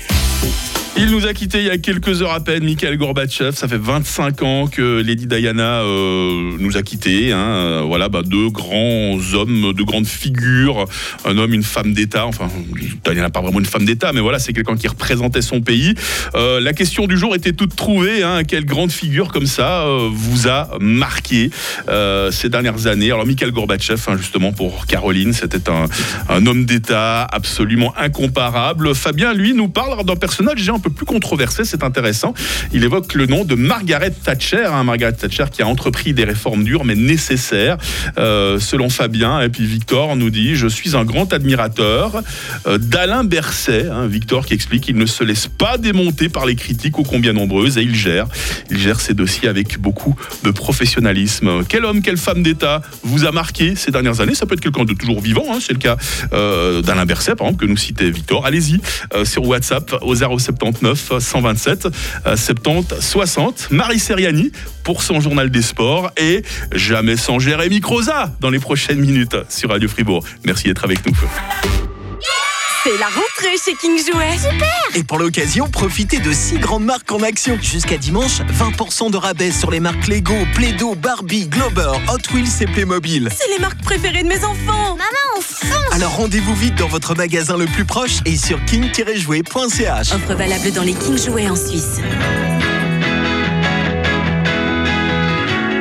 Il 0.98 1.12
nous 1.12 1.26
a 1.28 1.34
quitté 1.34 1.58
il 1.60 1.66
y 1.66 1.70
a 1.70 1.78
quelques 1.78 2.22
heures 2.22 2.32
à 2.32 2.40
peine, 2.40 2.64
Mikhail 2.64 2.96
Gorbatchev. 2.98 3.52
Ça 3.54 3.68
fait 3.68 3.78
25 3.78 4.42
ans 4.44 4.68
que 4.68 5.02
Lady 5.02 5.28
Diana 5.28 5.82
euh, 5.82 6.56
nous 6.58 6.78
a 6.78 6.84
quittés. 6.84 7.34
hein. 7.34 7.38
Euh, 7.38 7.82
Voilà, 7.86 8.08
bah, 8.08 8.22
deux 8.26 8.50
grands 8.50 9.18
hommes, 9.34 9.74
deux 9.74 9.84
grandes 9.84 10.08
figures. 10.08 10.86
Un 11.26 11.38
homme, 11.38 11.54
une 11.54 11.64
femme 11.64 11.94
d'État. 11.94 12.26
Enfin, 12.26 12.48
Diana 13.04 13.22
n'a 13.24 13.30
pas 13.30 13.42
vraiment 13.42 13.60
une 13.60 13.66
femme 13.66 13.84
d'État, 13.84 14.14
mais 14.14 14.22
voilà, 14.22 14.40
c'est 14.40 14.54
quelqu'un 14.54 14.78
qui 14.78 14.88
représentait 14.88 15.42
son 15.42 15.60
pays. 15.60 15.96
Euh, 16.36 16.62
la 16.62 16.72
question 16.72 17.08
du 17.08 17.18
jour 17.18 17.36
était 17.36 17.52
toute 17.54 17.76
trouvée. 17.76 18.24
hein. 18.24 18.44
Quelle 18.46 18.66
grande 18.66 18.92
figure 18.92 19.34
comme 19.34 19.48
ça 19.48 19.86
vous 20.12 20.48
a 20.48 20.78
marqué 20.80 21.50
ces 22.32 22.50
dernières 22.50 22.88
années? 22.88 23.12
Alors, 23.12 23.26
Mikhail 23.26 23.52
Gorbatchev, 23.52 24.02
hein, 24.08 24.16
justement, 24.18 24.54
pour 24.54 24.86
Caroline, 24.86 25.34
c'était 25.34 25.70
un, 25.70 26.46
homme 26.48 26.64
d'État 26.66 27.24
absolument 27.24 27.94
incomparable. 27.98 28.96
Fabien, 28.96 29.34
lui, 29.34 29.54
nous 29.54 29.68
parle 29.68 30.04
d'un 30.06 30.16
personnage 30.16 30.56
un 30.70 30.80
plus 30.90 31.06
controversé, 31.06 31.64
c'est 31.66 31.84
intéressant. 31.84 32.34
Il 32.74 32.84
évoque 32.84 33.14
le 33.14 33.26
nom 33.26 33.46
de 33.46 33.56
Margaret 33.56 34.12
Thatcher, 34.12 34.66
hein, 34.66 34.84
Margaret 34.84 35.14
Thatcher 35.14 35.46
qui 35.52 35.62
a 35.62 35.68
entrepris 35.68 36.14
des 36.14 36.24
réformes 36.24 36.64
dures 36.64 36.86
mais 36.86 36.96
nécessaires, 36.96 37.78
euh, 38.18 38.60
selon 38.60 38.90
Fabien. 38.90 39.42
Et 39.42 39.50
puis 39.50 39.66
Victor 39.66 40.16
nous 40.16 40.30
dit 40.30 40.56
Je 40.56 40.68
suis 40.68 40.96
un 40.96 41.06
grand 41.06 41.32
admirateur 41.34 42.22
euh, 42.68 42.78
d'Alain 42.78 43.24
Berset. 43.24 43.88
hein, 43.92 44.08
Victor 44.08 44.46
qui 44.46 44.54
explique 44.54 44.84
qu'il 44.84 44.98
ne 44.98 45.06
se 45.06 45.24
laisse 45.24 45.48
pas 45.48 45.78
démonter 45.78 46.30
par 46.30 46.46
les 46.46 46.56
critiques 46.56 46.98
ô 47.00 47.04
combien 47.04 47.34
nombreuses 47.34 47.78
et 47.78 47.82
il 47.82 47.96
gère. 47.96 48.28
Il 48.70 48.78
gère 48.78 49.00
ses 49.00 49.14
dossiers 49.14 49.50
avec 49.50 49.80
beaucoup 49.80 50.16
de 50.44 50.52
professionnalisme. 50.52 51.64
Quel 51.68 51.86
homme, 51.86 52.02
quelle 52.02 52.18
femme 52.18 52.44
d'État 52.44 52.82
vous 53.04 53.26
a 53.26 53.32
marqué 53.32 53.76
ces 53.76 53.92
dernières 53.92 54.22
années? 54.22 54.36
Ça 54.36 54.46
peut 54.46 54.54
être 54.54 54.62
quelqu'un 54.62 54.86
de 54.86 54.94
toujours 54.94 55.22
vivant, 55.22 55.46
hein, 55.52 55.58
c'est 55.60 55.74
le 55.74 55.80
cas 55.80 55.98
euh, 56.34 56.82
d'Alain 56.82 57.06
Berset, 57.06 57.36
par 57.36 57.48
exemple, 57.48 57.66
que 57.66 57.70
nous 57.70 57.78
citait 57.78 58.10
Victor. 58.10 58.46
Allez-y 58.46 58.80
sur 59.24 59.48
WhatsApp 59.48 59.96
au 60.02 60.16
079 60.76 61.20
127 61.20 61.88
euh, 62.28 62.36
70 62.36 63.00
60. 63.00 63.68
Marie 63.72 64.00
Seriani 64.00 64.52
pour 64.84 65.02
son 65.02 65.20
journal 65.20 65.50
des 65.50 65.62
sports 65.62 66.12
et 66.18 66.44
jamais 66.74 67.18
sans 67.18 67.40
Jérémy 67.40 67.82
Croza 67.82 68.32
dans 68.40 68.50
les 68.50 68.60
prochaines 68.60 69.00
minutes 69.00 69.38
sur 69.50 69.70
Radio 69.70 69.90
Fribourg. 69.90 70.24
Merci 70.46 70.68
d'être 70.68 70.84
avec 70.84 71.06
nous. 71.06 71.95
C'est 72.86 73.00
la 73.00 73.08
rentrée 73.08 73.58
chez 73.58 73.74
King 73.74 73.98
Jouet. 73.98 74.38
Super 74.38 74.68
Et 74.94 75.04
pour 75.04 75.18
l'occasion, 75.18 75.68
profitez 75.68 76.20
de 76.20 76.32
six 76.32 76.60
grandes 76.60 76.86
marques 76.86 77.12
en 77.12 77.24
action. 77.24 77.58
Jusqu'à 77.60 77.98
dimanche, 77.98 78.42
20% 78.42 79.10
de 79.10 79.18
rabais 79.18 79.50
sur 79.50 79.72
les 79.72 79.80
marques 79.80 80.08
Lego, 80.08 80.36
Play-Doh, 80.54 80.94
Barbie, 80.94 81.48
Glober, 81.48 81.94
Hot 82.08 82.32
Wheels 82.32 82.62
et 82.62 82.68
Playmobil. 82.68 83.32
C'est 83.36 83.50
les 83.50 83.58
marques 83.58 83.82
préférées 83.82 84.22
de 84.22 84.28
mes 84.28 84.44
enfants. 84.44 84.98
Maman, 84.98 85.36
on 85.36 85.42
fonce 85.42 85.94
Alors 85.94 86.16
rendez-vous 86.16 86.54
vite 86.54 86.76
dans 86.76 86.88
votre 86.88 87.16
magasin 87.16 87.58
le 87.58 87.66
plus 87.66 87.86
proche 87.86 88.20
et 88.24 88.38
sur 88.38 88.64
king-jouet.ch. 88.66 90.14
Offre 90.14 90.36
valable 90.36 90.72
dans 90.72 90.84
les 90.84 90.94
King 90.94 91.18
Jouets 91.18 91.50
en 91.50 91.56
Suisse. 91.56 92.02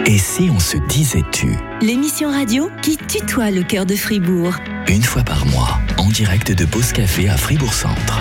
Et 0.06 0.18
si 0.18 0.50
on 0.54 0.60
se 0.60 0.76
disait 0.76 1.22
tu 1.32 1.56
L'émission 1.80 2.30
radio 2.30 2.70
qui 2.82 2.98
tutoie 2.98 3.50
le 3.50 3.62
cœur 3.62 3.86
de 3.86 3.96
Fribourg. 3.96 4.54
Une 4.86 5.02
fois 5.02 5.22
par 5.22 5.46
mois, 5.46 5.78
en 5.96 6.08
direct 6.08 6.52
de 6.52 6.66
Pause 6.66 6.92
Café 6.92 7.30
à 7.30 7.38
Fribourg 7.38 7.72
Centre. 7.72 8.20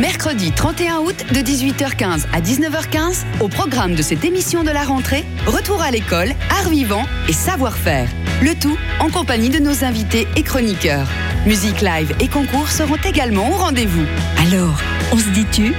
Mercredi 0.00 0.50
31 0.50 0.98
août 0.98 1.24
de 1.32 1.38
18h15 1.38 2.26
à 2.32 2.40
19h15, 2.40 3.24
au 3.38 3.46
programme 3.46 3.94
de 3.94 4.02
cette 4.02 4.24
émission 4.24 4.64
de 4.64 4.70
la 4.70 4.82
rentrée, 4.82 5.24
retour 5.46 5.80
à 5.82 5.92
l'école, 5.92 6.32
art 6.50 6.68
vivant 6.68 7.04
et 7.28 7.32
savoir-faire. 7.32 8.08
Le 8.42 8.56
tout 8.56 8.76
en 8.98 9.08
compagnie 9.08 9.50
de 9.50 9.60
nos 9.60 9.84
invités 9.84 10.26
et 10.34 10.42
chroniqueurs. 10.42 11.08
Musique 11.46 11.80
live 11.80 12.12
et 12.18 12.26
concours 12.26 12.70
seront 12.70 12.98
également 13.06 13.50
au 13.50 13.54
rendez-vous. 13.54 14.06
Alors, 14.48 14.80
on 15.12 15.18
se 15.18 15.30
dit-tu? 15.30 15.74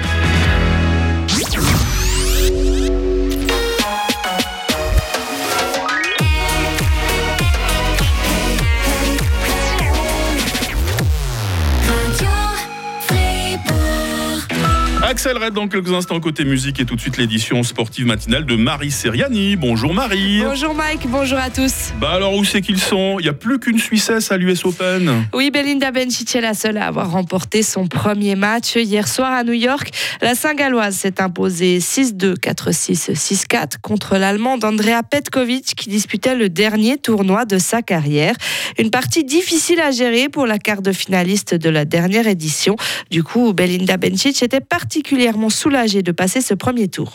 Axel 15.11 15.37
Red 15.37 15.53
dans 15.53 15.67
quelques 15.67 15.91
instants 15.91 16.21
côté 16.21 16.45
musique 16.45 16.79
et 16.79 16.85
tout 16.85 16.95
de 16.95 17.01
suite 17.01 17.17
l'édition 17.17 17.63
sportive 17.63 18.05
matinale 18.05 18.45
de 18.45 18.55
Marie 18.55 18.91
Seriani. 18.91 19.57
Bonjour 19.57 19.93
Marie. 19.93 20.41
Bonjour 20.41 20.73
Mike, 20.73 21.05
bonjour 21.09 21.37
à 21.37 21.49
tous. 21.49 21.80
Bah 21.99 22.13
alors 22.13 22.33
où 22.33 22.43
c'est 22.43 22.61
qu'ils 22.61 22.79
sont? 22.79 23.17
Il 23.19 23.23
n'y 23.23 23.29
a 23.29 23.33
plus 23.33 23.59
qu'une 23.59 23.77
Suissesse 23.77 24.31
à 24.31 24.37
l'US 24.37 24.65
Open. 24.65 25.25
Oui, 25.35 25.51
Belinda 25.51 25.91
Bencic 25.91 26.35
est 26.35 26.41
la 26.41 26.55
seule 26.55 26.77
à 26.77 26.87
avoir 26.87 27.11
remporté 27.11 27.61
son 27.61 27.87
premier 27.87 28.35
match 28.35 28.75
hier 28.75 29.07
soir 29.07 29.31
à 29.31 29.43
New 29.43 29.53
York. 29.53 29.91
La 30.19 30.33
Saint-Galloise 30.33 30.95
s'est 30.95 31.21
imposée 31.21 31.77
6-2, 31.77 32.39
4-6, 32.39 33.13
6-4 33.13 33.73
contre 33.81 34.17
l'Allemande 34.17 34.63
Andrea 34.63 35.03
Petkovic 35.03 35.75
qui 35.75 35.89
disputait 35.89 36.33
le 36.33 36.49
dernier 36.49 36.97
tournoi 36.97 37.45
de 37.45 37.59
sa 37.59 37.83
carrière. 37.83 38.35
Une 38.79 38.89
partie 38.89 39.23
difficile 39.23 39.79
à 39.79 39.91
gérer 39.91 40.27
pour 40.27 40.47
la 40.47 40.57
quart 40.57 40.81
de 40.81 40.91
finaliste 40.91 41.53
de 41.53 41.69
la 41.69 41.85
dernière 41.85 42.25
édition. 42.25 42.77
Du 43.11 43.21
coup, 43.23 43.53
Belinda 43.53 43.97
Bencic 43.97 44.41
était 44.41 44.59
particulièrement 44.59 45.51
soulagée 45.51 46.01
de 46.01 46.11
passer 46.11 46.41
ce 46.41 46.55
premier 46.55 46.87
tour. 46.87 47.13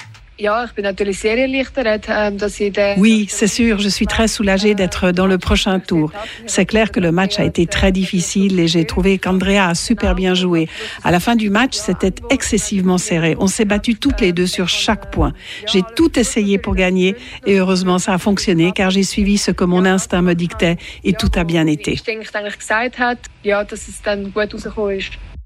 Oui, 2.99 3.26
c'est 3.30 3.47
sûr, 3.47 3.78
je 3.78 3.89
suis 3.89 4.07
très 4.07 4.28
soulagée 4.28 4.74
d'être 4.74 5.11
dans 5.11 5.26
le 5.26 5.39
prochain 5.39 5.80
tour. 5.80 6.12
C'est 6.47 6.66
clair 6.66 6.93
que 6.93 7.01
le 7.01 7.11
match 7.11 7.39
a 7.39 7.45
été 7.45 7.66
très 7.66 7.91
difficile 7.91 8.61
et 8.61 8.68
j'ai 8.68 8.84
trouvé 8.84 9.16
qu'Andrea 9.16 9.68
a 9.68 9.74
super 9.74 10.14
bien 10.14 10.34
joué. 10.34 10.68
À 11.05 11.11
la 11.11 11.20
fin 11.20 11.37
du 11.37 11.49
match, 11.49 11.74
c'était 11.74 12.12
excessivement 12.30 12.99
serré. 12.99 13.34
On 13.39 13.47
s'est 13.47 13.64
battu 13.64 13.95
toutes 13.95 14.20
les 14.20 14.32
deux 14.32 14.47
sur 14.47 14.68
chaque 14.68 15.11
point. 15.11 15.32
J'ai 15.72 15.82
tout 15.95 16.18
essayé 16.18 16.59
pour 16.59 16.74
gagner 16.74 17.16
et 17.47 17.59
heureusement 17.59 17.99
ça 17.99 18.12
a 18.12 18.18
fonctionné 18.18 18.72
car 18.72 18.91
j'ai 18.91 19.05
suivi 19.05 19.39
ce 19.39 19.51
que 19.51 19.64
mon 19.64 19.87
instinct 19.87 20.22
me 20.22 20.34
dictait 20.34 20.76
et 21.05 21.14
tout 21.14 21.30
a 21.34 21.45
bien 21.45 21.66
été. 21.66 21.97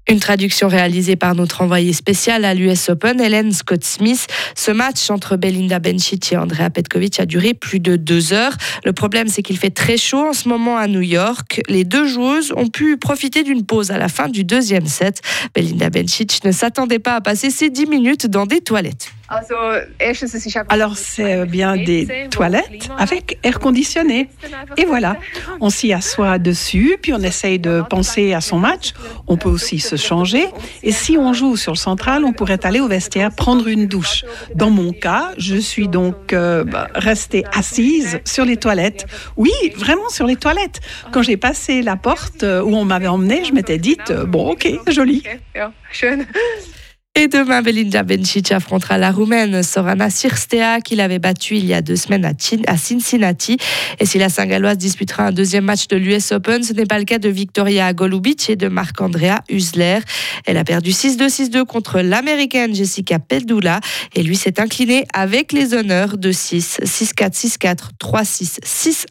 Une 0.09 0.19
traduction 0.19 0.67
réalisée 0.67 1.15
par 1.15 1.35
notre 1.35 1.61
envoyé 1.61 1.93
spécial 1.93 2.43
à 2.43 2.53
l'US 2.53 2.89
Open, 2.89 3.21
Hélène 3.21 3.51
Scott 3.51 3.83
Smith. 3.83 4.27
Ce 4.55 4.71
match 4.71 5.09
entre 5.09 5.37
Belinda 5.37 5.79
Bencic 5.79 6.33
et 6.33 6.37
Andrea 6.37 6.69
Petkovic 6.69 7.19
a 7.19 7.25
duré 7.25 7.53
plus 7.53 7.79
de 7.79 7.95
deux 7.95 8.33
heures. 8.33 8.57
Le 8.83 8.93
problème, 8.93 9.27
c'est 9.27 9.43
qu'il 9.43 9.57
fait 9.57 9.69
très 9.69 9.97
chaud 9.97 10.29
en 10.29 10.33
ce 10.33 10.49
moment 10.49 10.77
à 10.77 10.87
New 10.87 11.01
York. 11.01 11.61
Les 11.69 11.83
deux 11.83 12.07
joueuses 12.07 12.51
ont 12.57 12.67
pu 12.67 12.97
profiter 12.97 13.43
d'une 13.43 13.63
pause 13.63 13.91
à 13.91 13.97
la 13.97 14.09
fin 14.09 14.27
du 14.27 14.43
deuxième 14.43 14.87
set. 14.87 15.21
Belinda 15.55 15.89
Bencic 15.89 16.43
ne 16.43 16.51
s'attendait 16.51 16.99
pas 16.99 17.15
à 17.15 17.21
passer 17.21 17.51
ces 17.51 17.69
dix 17.69 17.85
minutes 17.85 18.27
dans 18.27 18.47
des 18.47 18.61
toilettes. 18.61 19.11
Alors 20.69 20.97
c'est 20.97 21.45
bien 21.45 21.75
des 21.75 22.27
toilettes 22.29 22.89
avec 22.97 23.39
air 23.43 23.59
conditionné. 23.59 24.29
Et 24.77 24.85
voilà, 24.85 25.17
on 25.59 25.69
s'y 25.69 25.93
assoit 25.93 26.37
dessus, 26.37 26.97
puis 27.01 27.13
on 27.13 27.21
essaye 27.21 27.59
de 27.59 27.83
penser 27.89 28.33
à 28.33 28.41
son 28.41 28.59
match. 28.59 28.93
On 29.27 29.37
peut 29.37 29.49
aussi 29.49 29.79
se 29.79 29.95
changer. 29.95 30.47
Et 30.83 30.91
si 30.91 31.17
on 31.17 31.33
joue 31.33 31.55
sur 31.55 31.73
le 31.73 31.77
central, 31.77 32.25
on 32.25 32.33
pourrait 32.33 32.65
aller 32.65 32.79
au 32.79 32.87
vestiaire 32.87 33.31
prendre 33.31 33.67
une 33.67 33.87
douche. 33.87 34.25
Dans 34.55 34.69
mon 34.69 34.91
cas, 34.91 35.31
je 35.37 35.55
suis 35.55 35.87
donc 35.87 36.33
euh, 36.33 36.63
bah, 36.63 36.87
restée 36.95 37.43
assise 37.53 38.19
sur 38.25 38.45
les 38.45 38.57
toilettes. 38.57 39.05
Oui, 39.37 39.51
vraiment 39.75 40.09
sur 40.09 40.27
les 40.27 40.35
toilettes. 40.35 40.81
Quand 41.11 41.21
j'ai 41.21 41.37
passé 41.37 41.81
la 41.81 41.95
porte 41.95 42.43
euh, 42.43 42.61
où 42.61 42.75
on 42.75 42.85
m'avait 42.85 43.07
emmenée, 43.07 43.43
je 43.45 43.53
m'étais 43.53 43.77
dit, 43.77 43.97
euh, 44.09 44.25
bon 44.25 44.51
ok, 44.51 44.67
joli. 44.87 45.23
Et 47.13 47.27
demain, 47.27 47.61
Belinda 47.61 48.03
Bencic 48.03 48.53
affrontera 48.53 48.97
la 48.97 49.11
Roumaine 49.11 49.63
Sorana 49.63 50.09
Cirstea, 50.09 50.79
qu'il 50.79 51.01
avait 51.01 51.19
battue 51.19 51.57
il 51.57 51.65
y 51.65 51.73
a 51.73 51.81
deux 51.81 51.97
semaines 51.97 52.23
à, 52.23 52.31
à 52.67 52.77
Cincinnati. 52.77 53.57
Et 53.99 54.05
si 54.05 54.17
la 54.17 54.29
Saint-Galloise 54.29 54.77
disputera 54.77 55.25
un 55.25 55.31
deuxième 55.33 55.65
match 55.65 55.89
de 55.89 55.97
l'US 55.97 56.31
Open, 56.31 56.63
ce 56.63 56.71
n'est 56.71 56.85
pas 56.85 56.99
le 56.99 57.03
cas 57.03 57.19
de 57.19 57.27
Victoria 57.27 57.91
Golubic 57.91 58.49
et 58.49 58.55
de 58.55 58.69
Marc-Andrea 58.69 59.41
Husler. 59.49 59.99
Elle 60.45 60.55
a 60.55 60.63
perdu 60.63 60.91
6-2, 60.91 61.27
6-2 61.27 61.65
contre 61.65 61.99
l'Américaine 61.99 62.73
Jessica 62.73 63.19
Pedula. 63.19 63.81
Et 64.15 64.23
lui 64.23 64.37
s'est 64.37 64.61
incliné 64.61 65.05
avec 65.13 65.51
les 65.51 65.73
honneurs 65.73 66.17
de 66.17 66.31
6, 66.31 66.79
6-4, 66.85 67.57
6-4, 67.57 67.75
3-6, 68.01 68.59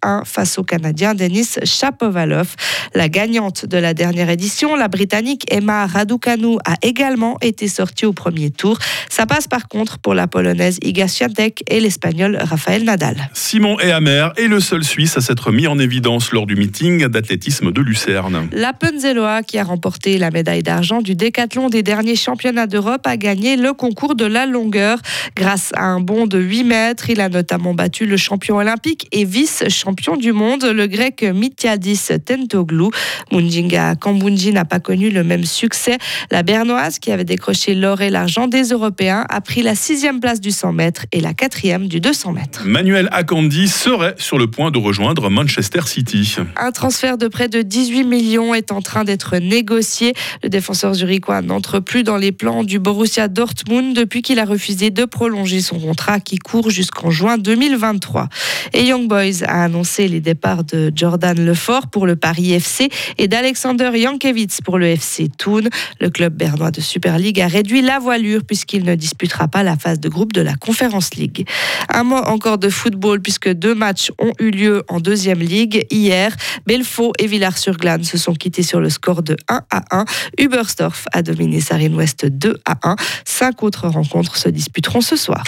6-1 0.02 0.24
face 0.24 0.56
au 0.56 0.64
Canadien 0.64 1.14
Denis 1.14 1.56
Shapovalov. 1.64 2.54
La 2.94 3.10
gagnante 3.10 3.66
de 3.66 3.76
la 3.76 3.92
dernière 3.92 4.30
édition, 4.30 4.74
la 4.74 4.88
Britannique 4.88 5.44
Emma 5.52 5.84
Raducanu, 5.84 6.56
a 6.64 6.76
également 6.80 7.36
été 7.42 7.68
sortie 7.68 7.89
sortie 7.90 8.06
au 8.06 8.12
premier 8.12 8.50
tour. 8.50 8.78
Ça 9.08 9.26
passe 9.26 9.48
par 9.48 9.66
contre 9.66 9.98
pour 9.98 10.14
la 10.14 10.28
polonaise 10.28 10.78
Iga 10.82 11.08
Świątek 11.08 11.64
et 11.68 11.80
l'espagnol 11.80 12.38
Rafael 12.40 12.84
Nadal. 12.84 13.16
Simon 13.34 13.80
et 13.80 13.90
Amer 13.90 14.32
est 14.36 14.46
le 14.46 14.60
seul 14.60 14.84
Suisse 14.84 15.16
à 15.16 15.20
s'être 15.20 15.50
mis 15.50 15.66
en 15.66 15.78
évidence 15.78 16.30
lors 16.30 16.46
du 16.46 16.54
meeting 16.54 17.08
d'athlétisme 17.08 17.72
de 17.72 17.80
Lucerne. 17.80 18.48
L'Appenzellois, 18.52 19.42
qui 19.42 19.58
a 19.58 19.64
remporté 19.64 20.18
la 20.18 20.30
médaille 20.30 20.62
d'argent 20.62 21.02
du 21.02 21.16
décathlon 21.16 21.68
des 21.68 21.82
derniers 21.82 22.14
championnats 22.14 22.68
d'Europe, 22.68 23.06
a 23.06 23.16
gagné 23.16 23.56
le 23.56 23.72
concours 23.72 24.14
de 24.14 24.24
la 24.24 24.46
longueur. 24.46 24.98
Grâce 25.34 25.72
à 25.74 25.84
un 25.84 26.00
bond 26.00 26.28
de 26.28 26.38
8 26.38 26.64
mètres, 26.64 27.10
il 27.10 27.20
a 27.20 27.28
notamment 27.28 27.74
battu 27.74 28.06
le 28.06 28.16
champion 28.16 28.58
olympique 28.58 29.08
et 29.10 29.24
vice-champion 29.24 30.16
du 30.16 30.32
monde, 30.32 30.64
le 30.64 30.86
grec 30.86 31.24
Mithiadis 31.24 32.10
Tentoglou. 32.24 32.90
Munjinga 33.32 33.96
Kambunji 33.96 34.52
n'a 34.52 34.64
pas 34.64 34.78
connu 34.78 35.10
le 35.10 35.24
même 35.24 35.44
succès. 35.44 35.98
La 36.30 36.44
Bernoise, 36.44 37.00
qui 37.00 37.10
avait 37.10 37.24
décroché 37.24 37.74
l'or 37.80 38.02
et 38.02 38.10
l'argent 38.10 38.46
des 38.46 38.68
Européens, 38.68 39.24
a 39.28 39.40
pris 39.40 39.62
la 39.62 39.74
sixième 39.74 40.20
place 40.20 40.40
du 40.40 40.50
100 40.50 40.72
mètres 40.72 41.06
et 41.12 41.20
la 41.20 41.34
quatrième 41.34 41.88
du 41.88 42.00
200 42.00 42.32
mètres. 42.32 42.62
Manuel 42.66 43.08
Akandi 43.10 43.68
serait 43.68 44.14
sur 44.18 44.38
le 44.38 44.48
point 44.48 44.70
de 44.70 44.78
rejoindre 44.78 45.30
Manchester 45.30 45.80
City. 45.86 46.36
Un 46.56 46.70
transfert 46.70 47.16
de 47.16 47.26
près 47.26 47.48
de 47.48 47.62
18 47.62 48.04
millions 48.04 48.54
est 48.54 48.70
en 48.70 48.82
train 48.82 49.04
d'être 49.04 49.38
négocié. 49.38 50.12
Le 50.42 50.48
défenseur 50.48 50.94
zurichois 50.94 51.40
n'entre 51.40 51.80
plus 51.80 52.02
dans 52.02 52.18
les 52.18 52.32
plans 52.32 52.64
du 52.64 52.78
Borussia 52.78 53.28
Dortmund 53.28 53.96
depuis 53.96 54.22
qu'il 54.22 54.38
a 54.38 54.44
refusé 54.44 54.90
de 54.90 55.04
prolonger 55.04 55.60
son 55.60 55.78
contrat 55.80 56.20
qui 56.20 56.36
court 56.36 56.70
jusqu'en 56.70 57.10
juin 57.10 57.38
2023. 57.38 58.28
Et 58.74 58.84
Young 58.84 59.08
Boys 59.08 59.42
a 59.44 59.64
annoncé 59.64 60.06
les 60.06 60.20
départs 60.20 60.64
de 60.64 60.92
Jordan 60.94 61.42
Lefort 61.42 61.88
pour 61.88 62.06
le 62.06 62.16
Paris 62.16 62.52
FC 62.52 62.90
et 63.16 63.28
d'Alexander 63.28 63.90
Jankiewicz 63.94 64.60
pour 64.62 64.78
le 64.78 64.86
FC 64.86 65.28
Thun. 65.28 65.68
Le 66.00 66.10
club 66.10 66.34
bernois 66.34 66.70
de 66.70 66.80
Super 66.80 67.18
League 67.18 67.40
a 67.40 67.46
réduit 67.46 67.69
la 67.78 67.98
voilure 67.98 68.44
puisqu'il 68.44 68.84
ne 68.84 68.94
disputera 68.94 69.48
pas 69.48 69.62
la 69.62 69.76
phase 69.76 70.00
de 70.00 70.08
groupe 70.08 70.32
de 70.32 70.40
la 70.40 70.54
Conference 70.54 71.14
League. 71.14 71.48
Un 71.88 72.02
mot 72.02 72.16
encore 72.16 72.58
de 72.58 72.68
football 72.68 73.20
puisque 73.20 73.48
deux 73.48 73.74
matchs 73.74 74.10
ont 74.18 74.32
eu 74.40 74.50
lieu 74.50 74.82
en 74.88 75.00
deuxième 75.00 75.38
ligue 75.38 75.86
hier. 75.90 76.34
Belfaux 76.66 77.12
et 77.18 77.26
Villars-sur-Glane 77.26 78.04
se 78.04 78.18
sont 78.18 78.34
quittés 78.34 78.62
sur 78.62 78.80
le 78.80 78.90
score 78.90 79.22
de 79.22 79.36
1 79.48 79.62
à 79.70 79.82
1. 79.90 80.04
Ubersdorf 80.38 81.06
a 81.12 81.22
dominé 81.22 81.60
Sarine 81.60 81.94
West 81.94 82.26
2 82.26 82.56
à 82.64 82.78
1. 82.82 82.96
Cinq 83.24 83.62
autres 83.62 83.88
rencontres 83.88 84.36
se 84.36 84.48
disputeront 84.48 85.00
ce 85.00 85.16
soir. 85.16 85.44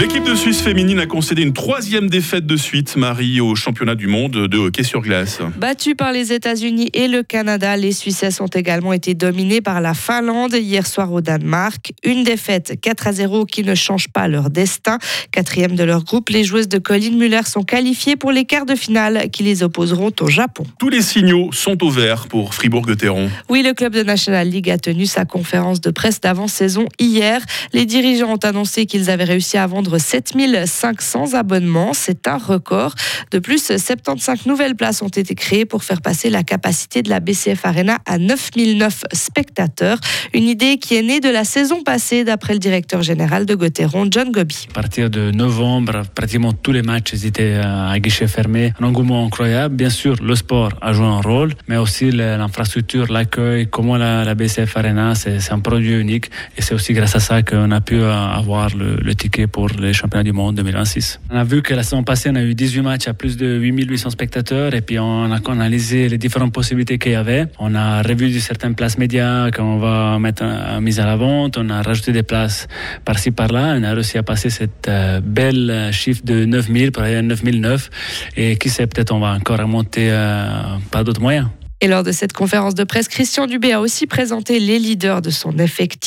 L'équipe 0.00 0.22
de 0.22 0.36
Suisse 0.36 0.60
féminine 0.60 1.00
a 1.00 1.06
concédé 1.06 1.42
une 1.42 1.52
troisième 1.52 2.08
défaite 2.08 2.46
de 2.46 2.56
suite, 2.56 2.94
Marie, 2.94 3.40
au 3.40 3.56
championnat 3.56 3.96
du 3.96 4.06
monde 4.06 4.46
de 4.46 4.56
hockey 4.56 4.84
sur 4.84 5.00
glace. 5.00 5.40
Battus 5.56 5.96
par 5.98 6.12
les 6.12 6.32
États-Unis 6.32 6.88
et 6.94 7.08
le 7.08 7.24
Canada, 7.24 7.76
les 7.76 7.90
Suissesses 7.90 8.40
ont 8.40 8.46
également 8.46 8.92
été 8.92 9.14
dominés 9.14 9.60
par 9.60 9.80
la 9.80 9.94
Finlande 9.94 10.54
hier 10.54 10.86
soir 10.86 11.12
au 11.12 11.20
Danemark. 11.20 11.92
Une 12.04 12.22
défaite 12.22 12.80
4 12.80 13.08
à 13.08 13.12
0 13.12 13.44
qui 13.44 13.64
ne 13.64 13.74
change 13.74 14.06
pas 14.06 14.28
leur 14.28 14.50
destin. 14.50 14.98
Quatrième 15.32 15.74
de 15.74 15.82
leur 15.82 16.04
groupe, 16.04 16.28
les 16.28 16.44
joueuses 16.44 16.68
de 16.68 16.78
Colin 16.78 17.16
Muller 17.16 17.42
sont 17.44 17.64
qualifiées 17.64 18.14
pour 18.14 18.30
les 18.30 18.44
quarts 18.44 18.66
de 18.66 18.76
finale 18.76 19.30
qui 19.32 19.42
les 19.42 19.64
opposeront 19.64 20.12
au 20.20 20.28
Japon. 20.28 20.62
Tous 20.78 20.90
les 20.90 21.02
signaux 21.02 21.50
sont 21.50 21.82
au 21.82 21.90
vert 21.90 22.28
pour 22.28 22.54
Fribourg-Gotteron. 22.54 23.30
Oui, 23.48 23.64
le 23.64 23.74
club 23.74 23.94
de 23.94 24.04
National 24.04 24.48
League 24.48 24.70
a 24.70 24.78
tenu 24.78 25.06
sa 25.06 25.24
conférence 25.24 25.80
de 25.80 25.90
presse 25.90 26.20
d'avant-saison 26.20 26.86
hier. 27.00 27.40
Les 27.72 27.84
dirigeants 27.84 28.34
ont 28.34 28.44
annoncé 28.44 28.86
qu'ils 28.86 29.10
avaient 29.10 29.24
réussi 29.24 29.56
à 29.56 29.66
vendre 29.66 29.87
7500 29.96 31.32
abonnements. 31.34 31.94
C'est 31.94 32.28
un 32.28 32.36
record. 32.36 32.94
De 33.30 33.38
plus, 33.38 33.64
75 33.64 34.44
nouvelles 34.46 34.74
places 34.74 35.00
ont 35.00 35.08
été 35.08 35.34
créées 35.34 35.64
pour 35.64 35.84
faire 35.84 36.02
passer 36.02 36.28
la 36.28 36.42
capacité 36.42 37.02
de 37.02 37.08
la 37.08 37.20
BCF 37.20 37.64
Arena 37.64 37.98
à 38.04 38.18
9009 38.18 39.04
spectateurs. 39.12 39.98
Une 40.34 40.44
idée 40.44 40.78
qui 40.78 40.96
est 40.96 41.02
née 41.02 41.20
de 41.20 41.30
la 41.30 41.44
saison 41.44 41.82
passée, 41.82 42.24
d'après 42.24 42.52
le 42.52 42.58
directeur 42.58 43.02
général 43.02 43.46
de 43.46 43.54
Gotteron, 43.54 44.08
John 44.10 44.32
Gobi. 44.32 44.66
À 44.70 44.74
partir 44.74 45.08
de 45.08 45.30
novembre, 45.30 46.02
pratiquement 46.14 46.52
tous 46.52 46.72
les 46.72 46.82
matchs 46.82 47.14
étaient 47.24 47.54
à 47.54 47.98
guichet 47.98 48.26
fermé. 48.26 48.72
Un 48.80 48.86
engouement 48.86 49.24
incroyable. 49.24 49.76
Bien 49.76 49.90
sûr, 49.90 50.16
le 50.22 50.34
sport 50.34 50.72
a 50.80 50.92
joué 50.92 51.06
un 51.06 51.20
rôle, 51.20 51.54
mais 51.68 51.76
aussi 51.76 52.10
l'infrastructure, 52.10 53.10
l'accueil, 53.12 53.68
comment 53.68 53.96
la, 53.96 54.24
la 54.24 54.34
BCF 54.34 54.76
Arena, 54.76 55.14
c'est 55.14 55.52
un 55.52 55.60
produit 55.60 55.98
unique. 55.98 56.30
Et 56.56 56.62
c'est 56.62 56.74
aussi 56.74 56.92
grâce 56.92 57.14
à 57.16 57.20
ça 57.20 57.42
qu'on 57.42 57.70
a 57.70 57.80
pu 57.80 58.02
avoir 58.02 58.74
le, 58.76 58.96
le 58.96 59.14
ticket 59.14 59.46
pour 59.46 59.67
les 59.78 59.92
championnats 59.92 60.24
du 60.24 60.32
monde 60.32 60.56
2026. 60.56 61.20
On 61.30 61.36
a 61.36 61.44
vu 61.44 61.62
que 61.62 61.74
la 61.74 61.82
saison 61.82 62.02
passée, 62.02 62.30
on 62.30 62.34
a 62.36 62.42
eu 62.42 62.54
18 62.54 62.82
matchs 62.82 63.08
à 63.08 63.14
plus 63.14 63.36
de 63.36 63.46
8800 63.46 64.10
spectateurs 64.10 64.74
et 64.74 64.80
puis 64.80 64.98
on 64.98 65.30
a 65.30 65.38
analysé 65.50 66.08
les 66.08 66.18
différentes 66.18 66.52
possibilités 66.52 66.98
qu'il 66.98 67.12
y 67.12 67.14
avait. 67.14 67.46
On 67.58 67.74
a 67.74 68.02
revu 68.02 68.38
certaines 68.40 68.74
places 68.74 68.98
médias 68.98 69.50
qu'on 69.50 69.78
va 69.78 70.18
mettre 70.18 70.44
à 70.44 70.80
mise 70.80 71.00
à 71.00 71.06
la 71.06 71.16
vente. 71.16 71.58
On 71.58 71.68
a 71.70 71.82
rajouté 71.82 72.12
des 72.12 72.22
places 72.22 72.68
par-ci 73.04 73.30
par-là. 73.30 73.76
On 73.78 73.82
a 73.82 73.94
réussi 73.94 74.18
à 74.18 74.22
passer 74.22 74.50
cette 74.50 74.88
euh, 74.88 75.20
belle 75.20 75.90
chiffre 75.92 76.22
de 76.24 76.44
9000 76.44 76.92
pour 76.92 77.02
aller 77.02 77.16
à 77.16 77.22
9009 77.22 77.90
et 78.36 78.56
qui 78.56 78.70
sait, 78.70 78.86
peut-être 78.86 79.12
on 79.12 79.20
va 79.20 79.32
encore 79.32 79.58
remonter 79.58 80.08
euh, 80.10 80.48
par 80.90 81.04
d'autres 81.04 81.20
moyens. 81.20 81.48
Et 81.80 81.86
lors 81.86 82.02
de 82.02 82.10
cette 82.10 82.32
conférence 82.32 82.74
de 82.74 82.82
presse, 82.82 83.06
Christian 83.06 83.46
Dubé 83.46 83.72
a 83.72 83.80
aussi 83.80 84.08
présenté 84.08 84.58
les 84.58 84.80
leaders 84.80 85.22
de 85.22 85.30
son 85.30 85.58
effectif. 85.58 85.96